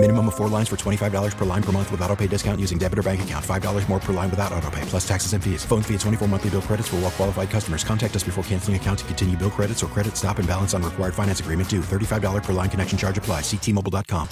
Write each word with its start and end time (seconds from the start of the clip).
Minimum 0.00 0.28
of 0.28 0.36
four 0.36 0.48
lines 0.48 0.68
for 0.68 0.76
$25 0.76 1.36
per 1.36 1.44
line 1.44 1.62
per 1.62 1.72
month 1.72 1.90
with 1.90 2.00
auto 2.02 2.14
pay 2.14 2.28
discount 2.28 2.60
using 2.60 2.78
debit 2.78 3.00
or 3.00 3.02
bank 3.02 3.20
account. 3.22 3.44
$5 3.44 3.88
more 3.88 3.98
per 3.98 4.12
line 4.12 4.30
without 4.30 4.52
auto 4.52 4.70
pay, 4.70 4.80
plus 4.82 5.06
taxes 5.06 5.32
and 5.32 5.42
fees. 5.42 5.64
Phone 5.64 5.82
fee 5.82 5.94
at 5.94 6.00
24 6.00 6.28
monthly 6.28 6.50
bill 6.50 6.62
credits 6.62 6.86
for 6.86 6.96
all 6.96 7.02
well 7.02 7.10
qualified 7.10 7.50
customers. 7.50 7.82
Contact 7.82 8.14
us 8.14 8.22
before 8.22 8.44
canceling 8.44 8.76
account 8.76 9.00
to 9.00 9.04
continue 9.06 9.36
bill 9.36 9.50
credits 9.50 9.82
or 9.82 9.88
credit 9.88 10.16
stop 10.16 10.38
and 10.38 10.46
balance 10.46 10.72
on 10.72 10.84
required 10.84 11.14
finance 11.14 11.40
agreement 11.40 11.68
due. 11.68 11.80
$35 11.80 12.44
per 12.44 12.52
line 12.52 12.70
connection 12.70 12.96
charge 12.96 13.18
apply. 13.18 13.40
Ctmobile.com. 13.40 14.28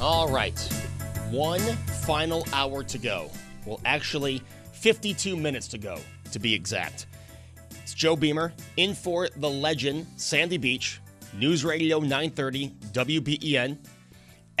All 0.00 0.28
right. 0.28 0.58
One 1.30 1.60
final 2.02 2.44
hour 2.52 2.82
to 2.82 2.98
go. 2.98 3.30
Well, 3.64 3.80
actually, 3.84 4.42
52 4.72 5.36
minutes 5.36 5.68
to 5.68 5.78
go, 5.78 6.00
to 6.32 6.40
be 6.40 6.52
exact. 6.54 7.06
It's 7.82 7.94
Joe 7.94 8.16
Beamer 8.16 8.52
in 8.76 8.94
for 8.94 9.28
the 9.36 9.48
legend, 9.48 10.08
Sandy 10.16 10.56
Beach, 10.56 11.00
News 11.34 11.64
Radio 11.64 12.00
930, 12.00 12.70
WBEN. 12.92 13.78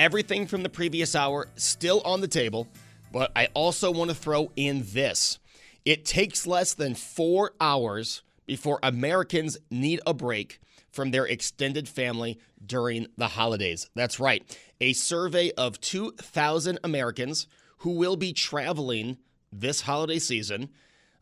Everything 0.00 0.46
from 0.46 0.62
the 0.62 0.70
previous 0.70 1.14
hour 1.14 1.48
still 1.56 2.00
on 2.06 2.22
the 2.22 2.26
table, 2.26 2.66
but 3.12 3.30
I 3.36 3.48
also 3.52 3.90
want 3.90 4.08
to 4.10 4.16
throw 4.16 4.50
in 4.56 4.82
this. 4.94 5.38
It 5.84 6.06
takes 6.06 6.46
less 6.46 6.72
than 6.72 6.94
four 6.94 7.52
hours 7.60 8.22
before 8.46 8.78
Americans 8.82 9.58
need 9.70 10.00
a 10.06 10.14
break 10.14 10.58
from 10.90 11.10
their 11.10 11.26
extended 11.26 11.86
family 11.86 12.38
during 12.64 13.08
the 13.18 13.28
holidays. 13.28 13.90
That's 13.94 14.18
right. 14.18 14.42
A 14.80 14.94
survey 14.94 15.50
of 15.58 15.78
2,000 15.82 16.78
Americans 16.82 17.46
who 17.80 17.90
will 17.90 18.16
be 18.16 18.32
traveling 18.32 19.18
this 19.52 19.82
holiday 19.82 20.18
season 20.18 20.70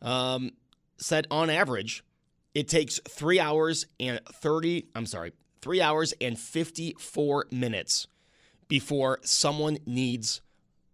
um, 0.01 0.51
said 0.95 1.27
on 1.29 1.49
average, 1.49 2.05
it 2.55 2.69
takes 2.69 3.01
three 3.09 3.41
hours 3.41 3.87
and 3.99 4.21
30, 4.25 4.85
I'm 4.95 5.05
sorry, 5.05 5.33
three 5.61 5.81
hours 5.81 6.13
and 6.21 6.39
54 6.39 7.47
minutes 7.51 8.07
before 8.69 9.19
someone 9.23 9.79
needs 9.85 10.39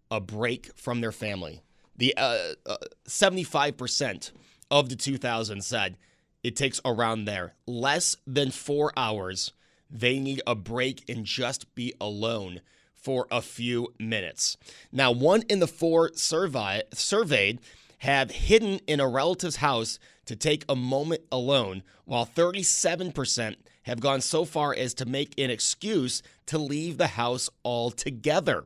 a 0.10 0.20
break 0.20 0.72
from 0.76 1.02
their 1.02 1.12
family. 1.12 1.62
The 1.96 2.16
uh, 2.18 2.54
uh, 2.66 2.78
75% 3.08 4.32
of 4.72 4.90
the 4.90 4.96
2000 4.96 5.64
said 5.64 5.98
it 6.44 6.56
takes 6.56 6.82
around 6.84 7.26
there. 7.26 7.54
Less 7.68 8.18
than 8.26 8.50
four 8.52 8.92
hours, 8.98 9.54
they 9.90 10.20
need 10.20 10.42
a 10.48 10.56
break 10.56 11.04
and 11.08 11.26
just 11.26 11.74
be 11.76 11.94
alone 12.02 12.62
for 12.94 13.28
a 13.30 13.42
few 13.42 13.94
minutes. 14.00 14.58
Now, 14.92 15.12
one 15.12 15.44
in 15.50 15.60
the 15.60 15.68
four 15.68 16.12
survey, 16.16 16.82
surveyed 16.92 17.60
have 18.00 18.32
hidden 18.32 18.80
in 18.88 19.00
a 19.00 19.08
relative's 19.08 19.58
house 19.58 20.00
to 20.26 20.36
take 20.36 20.66
a 20.68 20.76
moment 20.76 21.22
alone, 21.32 21.84
while 22.06 22.26
37% 22.26 23.56
have 23.84 24.00
gone 24.00 24.22
so 24.22 24.44
far 24.44 24.74
as 24.76 24.94
to 24.96 25.06
make 25.06 25.40
an 25.40 25.52
excuse 25.52 26.24
to 26.48 26.58
leave 26.58 26.98
the 26.98 27.08
house 27.08 27.50
altogether. 27.64 28.66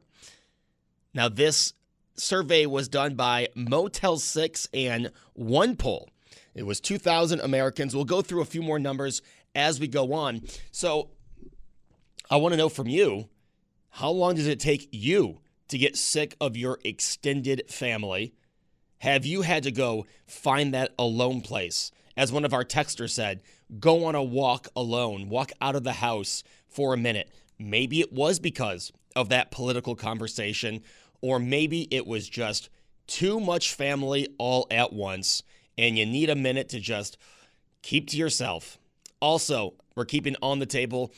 Now, 1.14 1.30
this 1.30 1.74
survey 2.16 2.66
was 2.66 2.88
done 2.88 3.16
by 3.16 3.50
Motel 3.56 4.18
6 4.18 4.68
and 4.74 5.12
OnePoll. 5.38 6.08
It 6.54 6.66
was 6.66 6.80
2,000 6.80 7.40
Americans. 7.40 7.96
We'll 7.96 8.06
go 8.06 8.22
through 8.22 8.42
a 8.42 8.46
few 8.46 8.62
more 8.62 8.80
numbers 8.80 9.22
as 9.56 9.80
we 9.80 9.88
go 9.88 10.14
on. 10.14 10.42
So, 10.72 11.10
I 12.30 12.38
want 12.38 12.54
to 12.54 12.58
know 12.58 12.70
from 12.70 12.88
you 12.88 13.30
how 13.90 14.12
long 14.12 14.36
does 14.36 14.48
it 14.48 14.60
take 14.60 14.88
you 14.92 15.40
to 15.70 15.78
get 15.78 15.98
sick 15.98 16.36
of 16.40 16.56
your 16.56 16.80
extended 16.84 17.64
family? 17.70 18.34
Have 19.00 19.26
you 19.26 19.42
had 19.42 19.64
to 19.64 19.72
go 19.72 20.06
find 20.28 20.74
that 20.74 20.94
alone 21.00 21.42
place? 21.42 21.92
As 22.18 22.32
one 22.32 22.44
of 22.46 22.54
our 22.54 22.66
texters 22.66 23.12
said, 23.12 23.42
go 23.80 24.06
on 24.06 24.16
a 24.16 24.24
walk 24.24 24.68
alone, 24.76 25.30
walk 25.30 25.52
out 25.62 25.76
of 25.76 25.84
the 25.84 25.94
house 25.94 26.44
for 26.68 26.94
a 26.94 26.98
minute. 26.98 27.32
Maybe 27.60 28.00
it 28.00 28.14
was 28.14 28.40
because 28.40 28.92
of 29.16 29.30
that 29.30 29.52
political 29.52 29.96
conversation, 29.96 30.82
or 31.22 31.40
maybe 31.40 31.88
it 31.92 32.08
was 32.08 32.30
just 32.30 32.70
too 33.06 33.40
much 33.40 33.74
family 33.74 34.28
all 34.38 34.66
at 34.72 34.94
once, 34.94 35.44
and 35.78 35.98
you 35.98 36.06
need 36.06 36.30
a 36.30 36.36
minute 36.36 36.70
to 36.70 36.80
just 36.80 37.18
keep 37.82 38.08
to 38.08 38.18
yourself. 38.18 38.78
Also, 39.20 39.74
we're 39.96 40.06
keeping 40.06 40.36
on 40.42 40.60
the 40.60 40.66
table 40.66 41.12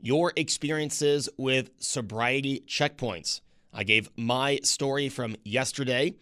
your 0.00 0.32
experiences 0.34 1.28
with 1.36 1.70
sobriety 1.78 2.64
checkpoints. 2.66 3.40
I 3.72 3.84
gave 3.84 4.10
my 4.16 4.58
story 4.64 5.08
from 5.08 5.36
yesterday. 5.44 6.14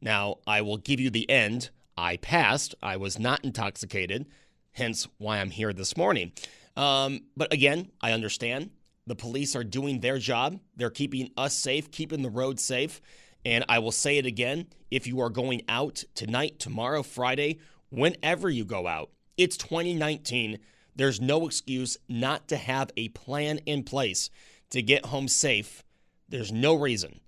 Now, 0.00 0.38
I 0.46 0.60
will 0.60 0.76
give 0.76 1.00
you 1.00 1.10
the 1.10 1.28
end. 1.30 1.70
I 1.96 2.16
passed. 2.16 2.74
I 2.82 2.96
was 2.96 3.18
not 3.18 3.44
intoxicated, 3.44 4.26
hence 4.72 5.08
why 5.18 5.38
I'm 5.38 5.50
here 5.50 5.72
this 5.72 5.96
morning. 5.96 6.32
Um, 6.76 7.20
but 7.36 7.52
again, 7.52 7.90
I 8.00 8.12
understand 8.12 8.70
the 9.06 9.16
police 9.16 9.56
are 9.56 9.64
doing 9.64 10.00
their 10.00 10.18
job. 10.18 10.60
They're 10.76 10.90
keeping 10.90 11.30
us 11.36 11.54
safe, 11.54 11.90
keeping 11.90 12.22
the 12.22 12.30
road 12.30 12.60
safe. 12.60 13.00
And 13.44 13.64
I 13.68 13.80
will 13.80 13.92
say 13.92 14.18
it 14.18 14.26
again 14.26 14.66
if 14.90 15.06
you 15.06 15.20
are 15.20 15.30
going 15.30 15.62
out 15.68 16.04
tonight, 16.14 16.58
tomorrow, 16.58 17.02
Friday, 17.02 17.58
whenever 17.90 18.48
you 18.48 18.64
go 18.64 18.86
out, 18.86 19.10
it's 19.36 19.56
2019. 19.56 20.58
There's 20.94 21.20
no 21.20 21.46
excuse 21.46 21.96
not 22.08 22.48
to 22.48 22.56
have 22.56 22.90
a 22.96 23.08
plan 23.08 23.58
in 23.66 23.82
place 23.82 24.30
to 24.70 24.82
get 24.82 25.06
home 25.06 25.26
safe. 25.26 25.82
There's 26.28 26.52
no 26.52 26.74
reason 26.74 27.20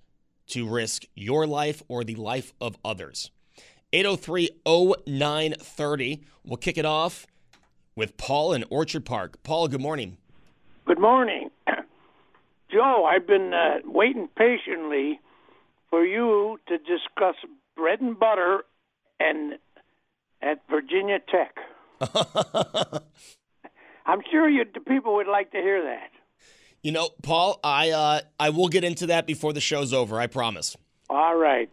to 0.48 0.68
risk 0.68 1.04
your 1.14 1.46
life 1.46 1.82
or 1.88 2.04
the 2.04 2.14
life 2.14 2.52
of 2.60 2.76
others. 2.84 3.30
803 3.92 4.50
0930. 5.06 6.24
We'll 6.44 6.56
kick 6.56 6.78
it 6.78 6.84
off 6.84 7.26
with 7.96 8.16
Paul 8.16 8.52
in 8.52 8.64
Orchard 8.70 9.04
Park. 9.04 9.42
Paul, 9.42 9.68
good 9.68 9.80
morning. 9.80 10.18
Good 10.84 10.98
morning. 10.98 11.50
Joe, 12.74 13.04
I've 13.08 13.26
been 13.26 13.54
uh, 13.54 13.78
waiting 13.84 14.28
patiently 14.36 15.20
for 15.90 16.04
you 16.04 16.58
to 16.66 16.76
discuss 16.76 17.36
bread 17.76 18.00
and 18.00 18.18
butter 18.18 18.64
and 19.20 19.52
at 20.42 20.60
Virginia 20.68 21.18
Tech. 21.20 21.56
I'm 24.06 24.22
sure 24.28 24.48
you, 24.48 24.64
the 24.74 24.80
people 24.80 25.14
would 25.14 25.28
like 25.28 25.52
to 25.52 25.58
hear 25.58 25.84
that. 25.84 26.10
You 26.82 26.90
know, 26.90 27.10
Paul, 27.22 27.60
I 27.62 27.90
uh, 27.90 28.20
I 28.40 28.50
will 28.50 28.68
get 28.68 28.82
into 28.82 29.06
that 29.06 29.26
before 29.26 29.52
the 29.52 29.60
show's 29.60 29.92
over. 29.92 30.20
I 30.20 30.26
promise. 30.26 30.76
All 31.08 31.36
right, 31.36 31.70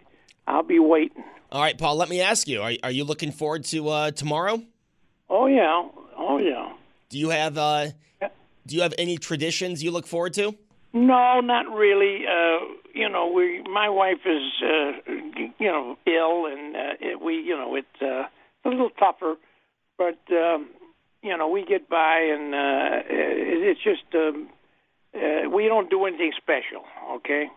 I'll 0.48 0.62
be 0.64 0.78
waiting. 0.80 1.24
All 1.52 1.62
right, 1.62 1.78
Paul. 1.78 1.96
Let 1.96 2.10
me 2.10 2.22
ask 2.22 2.48
you: 2.48 2.62
Are, 2.62 2.72
are 2.84 2.92
you 2.92 3.04
looking 3.06 3.32
forward 3.32 3.66
to 3.66 3.90
uh, 3.90 4.12
tomorrow? 4.12 4.62
Oh 5.30 5.48
yeah, 5.48 5.84
oh 6.16 6.38
yeah. 6.38 6.74
Do 7.10 7.18
you 7.18 7.30
have 7.30 7.58
uh, 7.58 7.88
Do 8.68 8.76
you 8.76 8.84
have 8.84 8.94
any 8.98 9.18
traditions 9.18 9.84
you 9.84 9.90
look 9.92 10.06
forward 10.06 10.34
to? 10.36 10.56
No, 10.94 11.40
not 11.40 11.68
really. 11.74 12.26
Uh, 12.28 12.66
you 12.94 13.08
know, 13.08 13.32
we 13.32 13.64
my 13.64 13.90
wife 13.90 14.26
is 14.26 14.52
uh, 14.64 15.12
you 15.58 15.72
know 15.72 15.98
ill, 16.06 16.46
and 16.46 16.76
uh, 16.76 16.94
it, 17.00 17.22
we 17.22 17.36
you 17.36 17.56
know 17.56 17.76
it's 17.76 18.02
uh, 18.02 18.28
a 18.66 18.70
little 18.70 18.90
tougher, 18.90 19.36
but 19.98 20.20
um, 20.32 20.70
you 21.22 21.38
know 21.38 21.48
we 21.48 21.66
get 21.66 21.90
by, 21.90 22.20
and 22.20 22.54
uh, 22.54 23.04
it, 23.10 23.78
it's 23.78 23.84
just. 23.84 24.14
Um, 24.14 24.50
uh, 25.14 25.50
we 25.50 25.68
don't 25.68 25.90
do 25.90 26.06
anything 26.06 26.32
special, 26.38 26.86
okay? 27.16 27.50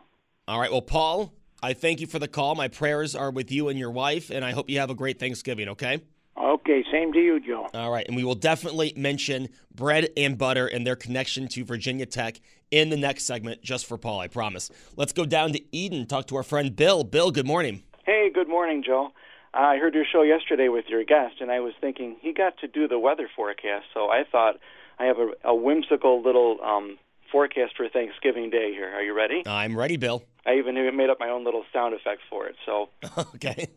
All 0.49 0.59
right. 0.59 0.73
Well, 0.73 0.83
Paul, 0.83 1.33
I 1.63 1.73
thank 1.73 2.01
you 2.01 2.07
for 2.07 2.19
the 2.19 2.27
call. 2.27 2.55
My 2.55 2.69
prayers 2.69 3.15
are 3.15 3.31
with 3.31 3.53
you 3.53 3.69
and 3.69 3.79
your 3.79 3.91
wife, 3.91 4.31
and 4.31 4.45
I 4.45 4.51
hope 4.51 4.69
you 4.69 4.81
have 4.81 4.91
a 4.91 4.95
great 4.95 5.21
Thanksgiving, 5.21 5.69
okay? 5.69 6.03
Okay, 6.37 6.85
same 6.91 7.13
to 7.13 7.19
you, 7.19 7.39
Joe. 7.41 7.69
All 7.75 7.91
right. 7.91 8.05
And 8.07 8.17
we 8.17 8.25
will 8.25 8.35
definitely 8.35 8.93
mention 8.97 9.49
bread 9.75 10.09
and 10.17 10.37
butter 10.37 10.67
and 10.67 10.87
their 10.87 10.97
connection 10.97 11.47
to 11.49 11.65
Virginia 11.65 12.07
Tech 12.07 12.41
in 12.71 12.91
the 12.91 12.97
next 12.97 13.25
segment, 13.25 13.63
just 13.63 13.87
for 13.87 13.97
Paul, 13.97 14.21
I 14.21 14.29
promise. 14.29 14.71
Let's 14.97 15.13
go 15.13 15.25
down 15.25 15.53
to 15.53 15.61
Eden, 15.71 16.07
talk 16.07 16.27
to 16.29 16.37
our 16.37 16.43
friend 16.43 16.75
Bill. 16.75 17.05
Bill, 17.05 17.31
good 17.31 17.47
morning. 17.47 17.85
Hey, 18.05 18.31
good 18.35 18.49
morning, 18.49 18.83
Joe. 18.85 19.11
Uh, 19.55 19.59
I 19.59 19.77
heard 19.79 19.95
your 19.95 20.05
show 20.11 20.23
yesterday 20.23 20.69
with 20.69 20.87
your 20.89 21.05
guest, 21.05 21.37
and 21.41 21.51
I 21.51 21.61
was 21.61 21.73
thinking 21.81 22.17
he 22.21 22.33
got 22.33 22.59
to 22.59 22.69
do 22.69 22.89
the 22.89 22.99
weather 22.99 23.31
forecast, 23.35 23.87
so 23.95 24.11
I 24.11 24.25
thought 24.31 24.57
I 24.99 25.05
have 25.05 25.19
a, 25.19 25.31
a 25.45 25.55
whimsical 25.55 26.21
little 26.21 26.59
um, 26.65 26.99
forecast 27.31 27.77
for 27.77 27.89
Thanksgiving 27.89 28.51
Day 28.51 28.73
here. 28.73 28.93
Are 28.93 29.03
you 29.03 29.15
ready? 29.15 29.45
I'm 29.47 29.79
ready, 29.79 29.97
Bill. 29.97 30.25
I 30.45 30.55
even 30.55 30.75
made 30.97 31.11
up 31.11 31.21
my 31.21 31.29
own 31.29 31.45
little 31.45 31.65
sound 31.73 31.95
effect 31.95 32.23
for 32.29 32.47
it. 32.47 32.57
So 32.67 32.89
okay. 33.37 33.69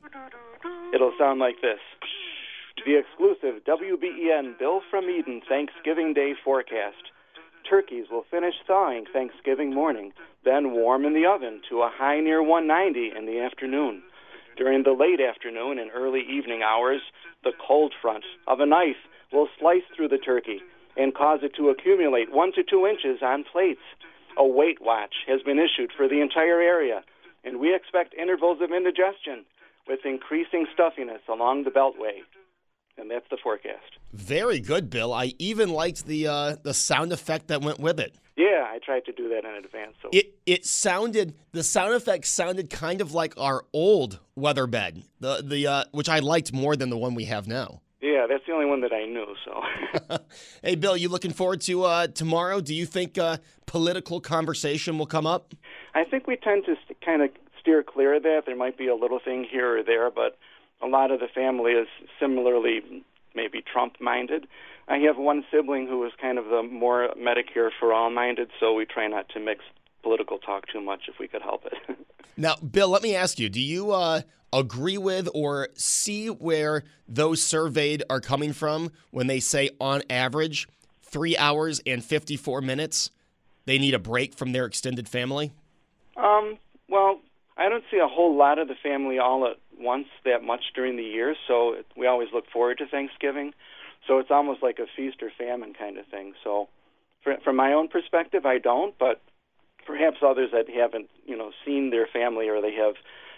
It'll 0.94 1.14
sound 1.20 1.40
like 1.40 1.62
this. 1.62 1.80
The 2.86 2.96
exclusive 2.96 3.66
WBEN 3.66 4.58
Bill 4.60 4.82
from 4.90 5.10
Eden 5.10 5.42
Thanksgiving 5.50 6.14
Day 6.14 6.34
forecast. 6.42 7.12
Turkeys 7.70 8.06
will 8.10 8.24
finish 8.32 8.54
thawing 8.66 9.06
Thanksgiving 9.12 9.74
morning, 9.74 10.14
then 10.46 10.72
warm 10.72 11.04
in 11.04 11.14
the 11.14 11.26
oven 11.26 11.62
to 11.70 11.82
a 11.82 11.92
high 11.92 12.22
near 12.22 12.42
190 12.42 13.18
in 13.18 13.26
the 13.26 13.40
afternoon. 13.40 14.04
During 14.56 14.84
the 14.84 14.94
late 14.94 15.20
afternoon 15.20 15.80
and 15.80 15.92
early 15.94 16.22
evening 16.22 16.62
hours, 16.64 17.02
the 17.44 17.52
cold 17.68 17.94
front 18.02 18.24
of 18.48 18.62
a 18.62 18.66
knife 18.66 19.04
will 19.34 19.50
slice 19.60 19.84
through 19.94 20.08
the 20.10 20.18
turkey 20.18 20.62
and 20.96 21.14
cause 21.14 21.40
it 21.44 21.56
to 21.56 21.70
accumulate 21.70 22.32
one 22.32 22.54
to 22.54 22.64
two 22.64 22.88
inches 22.88 23.22
on 23.22 23.44
plates. 23.44 23.84
A 24.38 24.48
weight 24.48 24.82
watch 24.82 25.26
has 25.28 25.42
been 25.42 25.60
issued 25.60 25.92
for 25.92 26.08
the 26.08 26.22
entire 26.22 26.62
area, 26.62 27.04
and 27.44 27.60
we 27.60 27.76
expect 27.76 28.14
intervals 28.14 28.62
of 28.62 28.72
indigestion 28.72 29.46
with 29.88 30.06
increasing 30.06 30.68
stuffiness 30.74 31.22
along 31.28 31.64
the 31.64 31.72
beltway. 31.72 32.24
And 32.98 33.12
that's 33.12 33.26
the 33.30 33.38
forecast. 33.42 33.98
Very 34.14 34.60
good, 34.60 34.90
Bill. 34.90 35.14
I 35.14 35.34
even 35.40 35.70
liked 35.70 36.06
the 36.08 36.28
uh, 36.28 36.56
the 36.64 36.74
sound 36.74 37.12
effect 37.14 37.48
that 37.50 37.62
went 37.62 37.80
with 37.80 38.00
it. 38.00 38.16
Yeah, 38.36 38.66
I 38.70 38.80
tried 38.84 39.06
to 39.06 39.12
do 39.12 39.30
that 39.30 39.46
in 39.46 39.56
advance. 39.64 39.96
So 40.02 40.10
It 40.12 40.36
it 40.46 40.66
sounded 40.66 41.36
the 41.52 41.64
sound 41.64 41.94
effect 41.94 42.26
sounded 42.26 42.70
kind 42.70 43.02
of 43.02 43.14
like 43.14 43.34
our 43.38 43.66
old 43.74 44.20
weather 44.36 44.68
bed, 44.68 45.04
the 45.20 45.42
the 45.44 45.68
uh, 45.68 45.84
which 45.92 46.10
I 46.10 46.20
liked 46.20 46.54
more 46.54 46.76
than 46.76 46.90
the 46.90 46.98
one 46.98 47.14
we 47.16 47.26
have 47.26 47.48
now. 47.48 47.82
yeah, 48.02 48.26
that's 48.28 48.44
the 48.48 48.54
only 48.54 48.66
one 48.66 48.82
that 48.82 48.94
I 48.94 49.06
knew. 49.06 49.36
So 49.46 50.18
Hey, 50.64 50.76
Bill, 50.76 50.98
you 50.98 51.10
looking 51.10 51.34
forward 51.34 51.62
to 51.62 51.84
uh, 51.84 52.08
tomorrow? 52.08 52.62
Do 52.62 52.74
you 52.74 52.86
think 52.86 53.18
uh, 53.18 53.38
political 53.68 54.20
conversation 54.22 54.98
will 54.98 55.06
come 55.08 55.28
up? 55.28 55.54
I 55.94 56.04
think 56.04 56.26
we 56.28 56.36
tend 56.36 56.66
to 56.66 56.76
st- 56.86 57.00
kind 57.02 57.22
of 57.22 57.30
steer 57.60 57.84
clear 57.84 58.16
of 58.16 58.24
that. 58.24 58.44
There 58.46 58.56
might 58.56 58.78
be 58.78 58.88
a 58.88 58.96
little 58.96 59.20
thing 59.24 59.46
here 59.50 59.78
or 59.80 59.84
there, 59.84 60.10
but 60.12 60.38
a 60.82 60.88
lot 60.88 61.12
of 61.12 61.20
the 61.20 61.28
family 61.28 61.74
is 61.74 61.88
similarly 62.20 63.04
maybe 63.36 63.62
Trump 63.62 64.00
minded. 64.00 64.48
I 64.88 64.98
have 65.00 65.18
one 65.18 65.44
sibling 65.52 65.88
who 65.88 66.06
is 66.06 66.12
kind 66.20 66.38
of 66.38 66.46
the 66.46 66.64
more 66.64 67.10
Medicare 67.18 67.70
for 67.80 67.94
all 67.94 68.10
minded, 68.10 68.50
so 68.60 68.74
we 68.74 68.86
try 68.86 69.08
not 69.08 69.30
to 69.30 69.40
mix 69.40 69.64
political 70.02 70.38
talk 70.38 70.68
too 70.68 70.82
much 70.82 71.04
if 71.08 71.20
we 71.20 71.28
could 71.28 71.42
help 71.42 71.66
it. 71.66 71.98
Now, 72.40 72.56
Bill, 72.58 72.90
let 72.90 73.02
me 73.02 73.16
ask 73.16 73.40
you: 73.40 73.50
Do 73.50 73.60
you 73.60 73.92
uh, 73.92 74.22
agree 74.54 75.00
with 75.00 75.28
or 75.34 75.70
see 75.74 76.28
where 76.28 76.84
those 77.08 77.42
surveyed 77.42 78.04
are 78.12 78.22
coming 78.22 78.54
from 78.54 78.92
when 79.10 79.26
they 79.26 79.40
say, 79.40 79.72
on 79.82 80.04
average, 80.08 80.68
three 81.02 81.36
hours 81.36 81.82
and 81.88 82.04
fifty-four 82.04 82.62
minutes 82.62 83.10
they 83.66 83.80
need 83.80 83.96
a 83.96 84.00
break 84.00 84.36
from 84.36 84.52
their 84.52 84.66
extended 84.66 85.10
family? 85.10 85.52
Um, 86.16 86.60
well, 86.88 87.22
I 87.58 87.70
don't 87.70 87.84
see 87.90 87.98
a 87.98 88.08
whole 88.08 88.38
lot 88.38 88.60
of 88.60 88.68
the 88.68 88.76
family 88.84 89.18
all 89.18 89.48
at 89.48 89.58
once 89.80 90.08
that 90.26 90.44
much 90.44 90.64
during 90.76 90.98
the 90.98 91.04
year, 91.04 91.36
so 91.48 91.76
we 91.96 92.08
always 92.08 92.30
look 92.34 92.46
forward 92.52 92.78
to 92.80 92.88
Thanksgiving. 92.88 93.54
So 94.08 94.20
it's 94.20 94.32
almost 94.32 94.64
like 94.64 94.80
a 94.80 94.86
feast 94.96 95.22
or 95.22 95.32
famine 95.38 95.74
kind 95.74 95.98
of 95.98 96.06
thing. 96.08 96.34
So, 96.44 96.70
for, 97.24 97.36
from 97.44 97.56
my 97.56 97.74
own 97.74 97.88
perspective, 97.88 98.46
I 98.46 98.58
don't, 98.58 98.98
but 98.98 99.22
perhaps 99.86 100.18
others 100.22 100.52
that 100.54 100.70
haven't, 100.70 101.10
you 101.26 101.38
know, 101.38 101.52
seen 101.66 101.90
their 101.90 102.08
family 102.08 102.48
or 102.48 102.62
they 102.62 102.74
have 102.74 102.96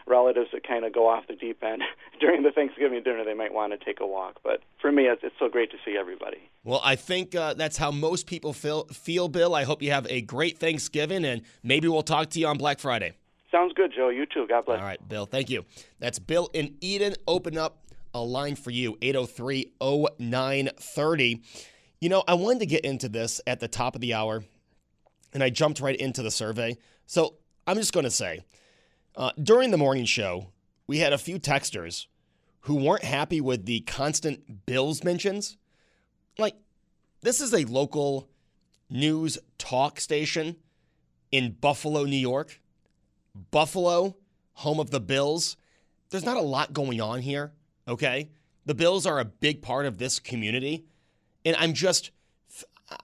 relatives 0.10 0.50
that 0.52 0.68
kind 0.68 0.84
of 0.84 0.92
go 0.92 1.08
off 1.08 1.28
the 1.28 1.36
deep 1.36 1.64
end 1.64 1.84
during 2.20 2.44
the 2.44 2.52
Thanksgiving 2.52 3.04
dinner, 3.04 3.24
they 3.24 3.34
might 3.34 3.54
want 3.54 3.72
to 3.72 3.84
take 3.84 4.00
a 4.00 4.08
walk. 4.08 4.40
But 4.44 4.62
for 4.82 4.92
me, 4.92 5.04
it's, 5.04 5.22
it's 5.24 5.36
so 5.40 5.48
great 5.48 5.72
to 5.72 5.78
see 5.86 5.96
everybody. 5.98 6.50
Well, 6.64 6.82
I 6.84 6.96
think 6.96 7.36
uh, 7.36 7.54
that's 7.54 7.78
how 7.78 7.92
most 7.92 8.26
people 8.26 8.52
feel, 8.54 8.86
feel, 8.86 9.30
Bill. 9.30 9.56
I 9.56 9.64
hope 9.64 9.82
you 9.82 9.92
have 9.92 10.08
a 10.10 10.22
great 10.22 10.58
Thanksgiving, 10.58 11.24
and 11.24 11.44
maybe 11.64 11.88
we'll 11.88 12.02
talk 12.02 12.32
to 12.32 12.40
you 12.40 12.48
on 12.48 12.58
Black 12.58 12.80
Friday. 12.80 13.14
Sounds 13.52 13.74
good, 13.74 13.92
Joe. 13.96 14.10
You 14.10 14.26
too. 14.26 14.46
God 14.48 14.66
bless. 14.66 14.80
All 14.80 14.86
right, 14.86 15.08
Bill. 15.08 15.26
Thank 15.26 15.50
you. 15.50 15.66
That's 16.00 16.20
Bill 16.20 16.50
in 16.54 16.76
Eden. 16.82 17.16
Open 17.28 17.58
up 17.58 17.86
a 18.14 18.22
line 18.22 18.56
for 18.56 18.72
you 18.72 18.98
803 19.02 19.74
0930. 20.20 21.42
You 22.02 22.10
know, 22.10 22.24
I 22.28 22.36
wanted 22.36 22.60
to 22.60 22.66
get 22.66 22.86
into 22.86 23.10
this 23.10 23.42
at 23.48 23.60
the 23.60 23.68
top 23.68 23.96
of 23.96 24.02
the 24.02 24.14
hour, 24.14 24.44
and 25.34 25.44
I 25.44 25.50
jumped 25.50 25.80
right 25.80 25.96
into 25.96 26.22
the 26.22 26.32
survey. 26.32 26.78
So 27.06 27.36
I'm 27.68 27.78
just 27.78 27.94
going 27.94 28.06
to 28.06 28.12
say 28.12 28.42
uh, 29.16 29.32
during 29.42 29.72
the 29.72 29.78
morning 29.78 30.06
show, 30.06 30.48
we 30.88 31.00
had 31.00 31.14
a 31.14 31.18
few 31.18 31.40
texters 31.40 32.08
who 32.62 32.76
weren't 32.76 33.04
happy 33.04 33.42
with 33.42 33.66
the 33.66 33.82
constant 33.82 34.66
Bills 34.66 35.04
mentions. 35.04 35.58
Like, 36.38 36.56
this 37.22 37.42
is 37.42 37.54
a 37.54 37.66
local 37.66 38.30
news 38.90 39.38
talk 39.58 40.00
station 40.00 40.56
in 41.32 41.52
Buffalo, 41.60 42.06
New 42.06 42.16
York. 42.18 42.60
Buffalo, 43.52 44.16
home 44.54 44.80
of 44.80 44.92
the 44.92 45.00
Bills. 45.00 45.58
There's 46.10 46.26
not 46.26 46.38
a 46.38 46.42
lot 46.42 46.74
going 46.74 47.02
on 47.02 47.22
here, 47.22 47.54
okay? 47.88 48.30
The 48.66 48.76
Bills 48.76 49.06
are 49.06 49.20
a 49.20 49.26
big 49.26 49.62
part 49.62 49.86
of 49.86 49.98
this 49.98 50.20
community. 50.20 50.86
And 51.46 51.56
I'm 51.58 51.74
just, 51.74 52.12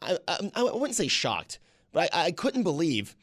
I, 0.01 0.17
I, 0.27 0.51
I 0.55 0.63
wouldn't 0.63 0.95
say 0.95 1.07
shocked, 1.07 1.59
but 1.91 2.13
I, 2.13 2.25
I 2.25 2.31
couldn't 2.31 2.63
believe 2.63 3.15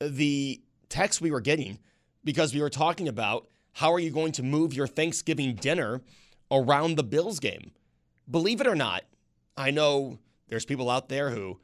the 0.00 0.60
text 0.88 1.20
we 1.20 1.30
were 1.30 1.40
getting 1.40 1.78
because 2.24 2.54
we 2.54 2.60
were 2.60 2.70
talking 2.70 3.08
about 3.08 3.48
how 3.72 3.92
are 3.92 4.00
you 4.00 4.10
going 4.10 4.32
to 4.32 4.42
move 4.42 4.74
your 4.74 4.86
Thanksgiving 4.86 5.54
dinner 5.54 6.02
around 6.50 6.96
the 6.96 7.04
Bills 7.04 7.38
game. 7.40 7.70
Believe 8.30 8.60
it 8.60 8.66
or 8.66 8.74
not, 8.74 9.04
I 9.56 9.70
know 9.70 10.18
there's 10.48 10.64
people 10.64 10.90
out 10.90 11.08
there 11.08 11.30
who 11.30 11.58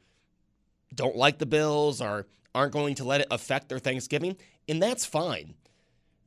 don't 0.93 1.15
like 1.15 1.39
the 1.39 1.45
Bills 1.45 2.01
or 2.01 2.27
aren't 2.53 2.71
going 2.71 2.95
to 2.95 3.03
let 3.03 3.21
it 3.21 3.27
affect 3.29 3.69
their 3.69 3.79
Thanksgiving, 3.79 4.37
and 4.67 4.81
that's 4.81 5.05
fine. 5.05 5.55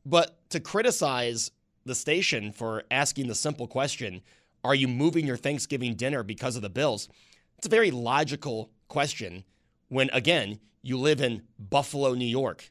But 0.04 0.38
to 0.50 0.60
criticize 0.60 1.50
the 1.84 1.94
station 1.94 2.52
for 2.52 2.84
asking 2.90 3.28
the 3.28 3.34
simple 3.34 3.66
question, 3.66 4.22
are 4.64 4.74
you 4.74 4.88
moving 4.88 5.26
your 5.26 5.36
Thanksgiving 5.36 5.94
dinner 5.94 6.22
because 6.22 6.56
of 6.56 6.62
the 6.62 6.68
Bills? 6.68 7.08
It's 7.56 7.66
a 7.66 7.70
very 7.70 7.90
logical 7.90 8.70
question 8.88 9.44
when, 9.88 10.10
again, 10.12 10.60
you 10.82 10.96
live 10.98 11.20
in 11.20 11.42
Buffalo, 11.58 12.14
New 12.14 12.24
York, 12.24 12.70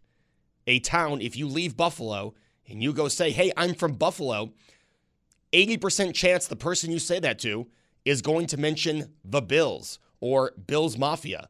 a 0.65 0.79
town, 0.79 1.21
if 1.21 1.35
you 1.35 1.47
leave 1.47 1.77
Buffalo 1.77 2.33
and 2.67 2.81
you 2.81 2.93
go 2.93 3.07
say, 3.07 3.31
hey, 3.31 3.51
I'm 3.55 3.73
from 3.73 3.93
Buffalo, 3.93 4.53
80% 5.53 6.13
chance 6.13 6.47
the 6.47 6.55
person 6.55 6.91
you 6.91 6.99
say 6.99 7.19
that 7.19 7.39
to 7.39 7.67
is 8.05 8.21
going 8.21 8.47
to 8.47 8.57
mention 8.57 9.13
the 9.23 9.41
Bills 9.41 9.99
or 10.19 10.51
Bills 10.67 10.97
Mafia. 10.97 11.49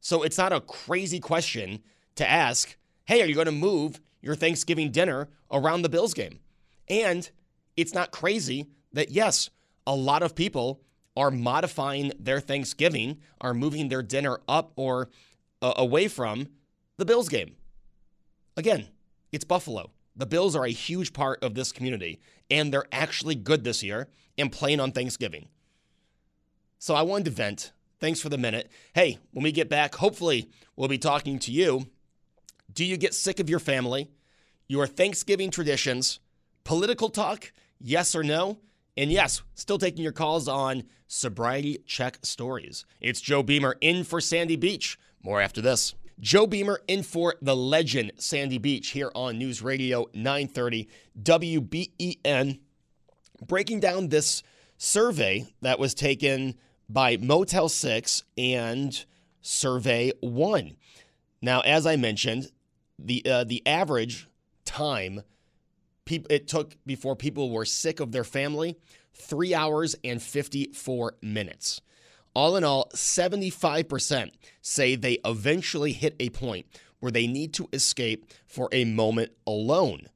So 0.00 0.22
it's 0.22 0.38
not 0.38 0.52
a 0.52 0.60
crazy 0.60 1.20
question 1.20 1.82
to 2.16 2.28
ask, 2.28 2.76
hey, 3.06 3.22
are 3.22 3.26
you 3.26 3.34
going 3.34 3.46
to 3.46 3.52
move 3.52 4.00
your 4.20 4.34
Thanksgiving 4.34 4.90
dinner 4.90 5.28
around 5.50 5.82
the 5.82 5.88
Bills 5.88 6.14
game? 6.14 6.40
And 6.88 7.28
it's 7.76 7.94
not 7.94 8.10
crazy 8.10 8.66
that, 8.92 9.10
yes, 9.10 9.50
a 9.86 9.94
lot 9.94 10.22
of 10.22 10.34
people 10.34 10.80
are 11.16 11.30
modifying 11.30 12.12
their 12.18 12.40
Thanksgiving, 12.40 13.18
are 13.40 13.54
moving 13.54 13.88
their 13.88 14.02
dinner 14.02 14.38
up 14.46 14.72
or 14.76 15.08
uh, 15.62 15.72
away 15.76 16.08
from 16.08 16.48
the 16.98 17.04
Bills 17.04 17.28
game. 17.28 17.56
Again, 18.56 18.86
it's 19.32 19.44
Buffalo. 19.44 19.90
The 20.14 20.26
Bills 20.26 20.56
are 20.56 20.64
a 20.64 20.70
huge 20.70 21.12
part 21.12 21.42
of 21.42 21.54
this 21.54 21.72
community, 21.72 22.20
and 22.50 22.72
they're 22.72 22.86
actually 22.92 23.34
good 23.34 23.64
this 23.64 23.82
year 23.82 24.08
and 24.38 24.52
playing 24.52 24.80
on 24.80 24.92
Thanksgiving. 24.92 25.48
So 26.78 26.94
I 26.94 27.02
wanted 27.02 27.26
to 27.26 27.30
vent. 27.30 27.72
Thanks 27.98 28.20
for 28.20 28.28
the 28.28 28.38
minute. 28.38 28.70
Hey, 28.94 29.18
when 29.32 29.42
we 29.42 29.52
get 29.52 29.68
back, 29.68 29.94
hopefully 29.94 30.50
we'll 30.74 30.88
be 30.88 30.98
talking 30.98 31.38
to 31.40 31.52
you. 31.52 31.86
Do 32.76 32.84
you 32.84 32.98
get 32.98 33.14
sick 33.14 33.40
of 33.40 33.48
your 33.48 33.58
family, 33.58 34.10
your 34.68 34.86
Thanksgiving 34.86 35.50
traditions, 35.50 36.20
political 36.62 37.08
talk? 37.08 37.50
Yes 37.80 38.14
or 38.14 38.22
no? 38.22 38.58
And 38.98 39.10
yes, 39.10 39.40
still 39.54 39.78
taking 39.78 40.02
your 40.02 40.12
calls 40.12 40.46
on 40.46 40.84
sobriety 41.06 41.78
check 41.86 42.18
stories. 42.22 42.84
It's 43.00 43.22
Joe 43.22 43.42
Beamer 43.42 43.78
in 43.80 44.04
for 44.04 44.20
Sandy 44.20 44.56
Beach. 44.56 44.98
More 45.22 45.40
after 45.40 45.62
this. 45.62 45.94
Joe 46.20 46.46
Beamer 46.46 46.82
in 46.86 47.02
for 47.02 47.36
the 47.40 47.56
legend 47.56 48.12
Sandy 48.18 48.58
Beach 48.58 48.88
here 48.88 49.10
on 49.14 49.38
News 49.38 49.62
Radio 49.62 50.10
930 50.12 50.86
WBEN. 51.22 52.60
Breaking 53.46 53.80
down 53.80 54.08
this 54.08 54.42
survey 54.76 55.46
that 55.62 55.78
was 55.78 55.94
taken 55.94 56.56
by 56.90 57.16
Motel 57.16 57.70
6 57.70 58.22
and 58.36 59.02
Survey 59.40 60.12
1. 60.20 60.76
Now, 61.40 61.60
as 61.60 61.86
I 61.86 61.96
mentioned, 61.96 62.50
the 62.98 63.22
uh, 63.26 63.44
the 63.44 63.66
average 63.66 64.28
time 64.64 65.22
it 66.08 66.46
took 66.46 66.76
before 66.86 67.16
people 67.16 67.50
were 67.50 67.64
sick 67.64 67.98
of 67.98 68.12
their 68.12 68.24
family, 68.24 68.76
3 69.14 69.54
hours 69.54 69.96
and 70.04 70.22
54 70.22 71.14
minutes. 71.20 71.80
All 72.32 72.56
in 72.56 72.64
all, 72.64 72.88
75% 72.94 74.30
say 74.60 74.94
they 74.94 75.18
eventually 75.24 75.92
hit 75.92 76.14
a 76.20 76.30
point 76.30 76.66
where 77.00 77.10
they 77.10 77.26
need 77.26 77.54
to 77.54 77.68
escape 77.72 78.30
for 78.46 78.68
a 78.72 78.84
moment 78.84 79.32
alone. 79.46 80.08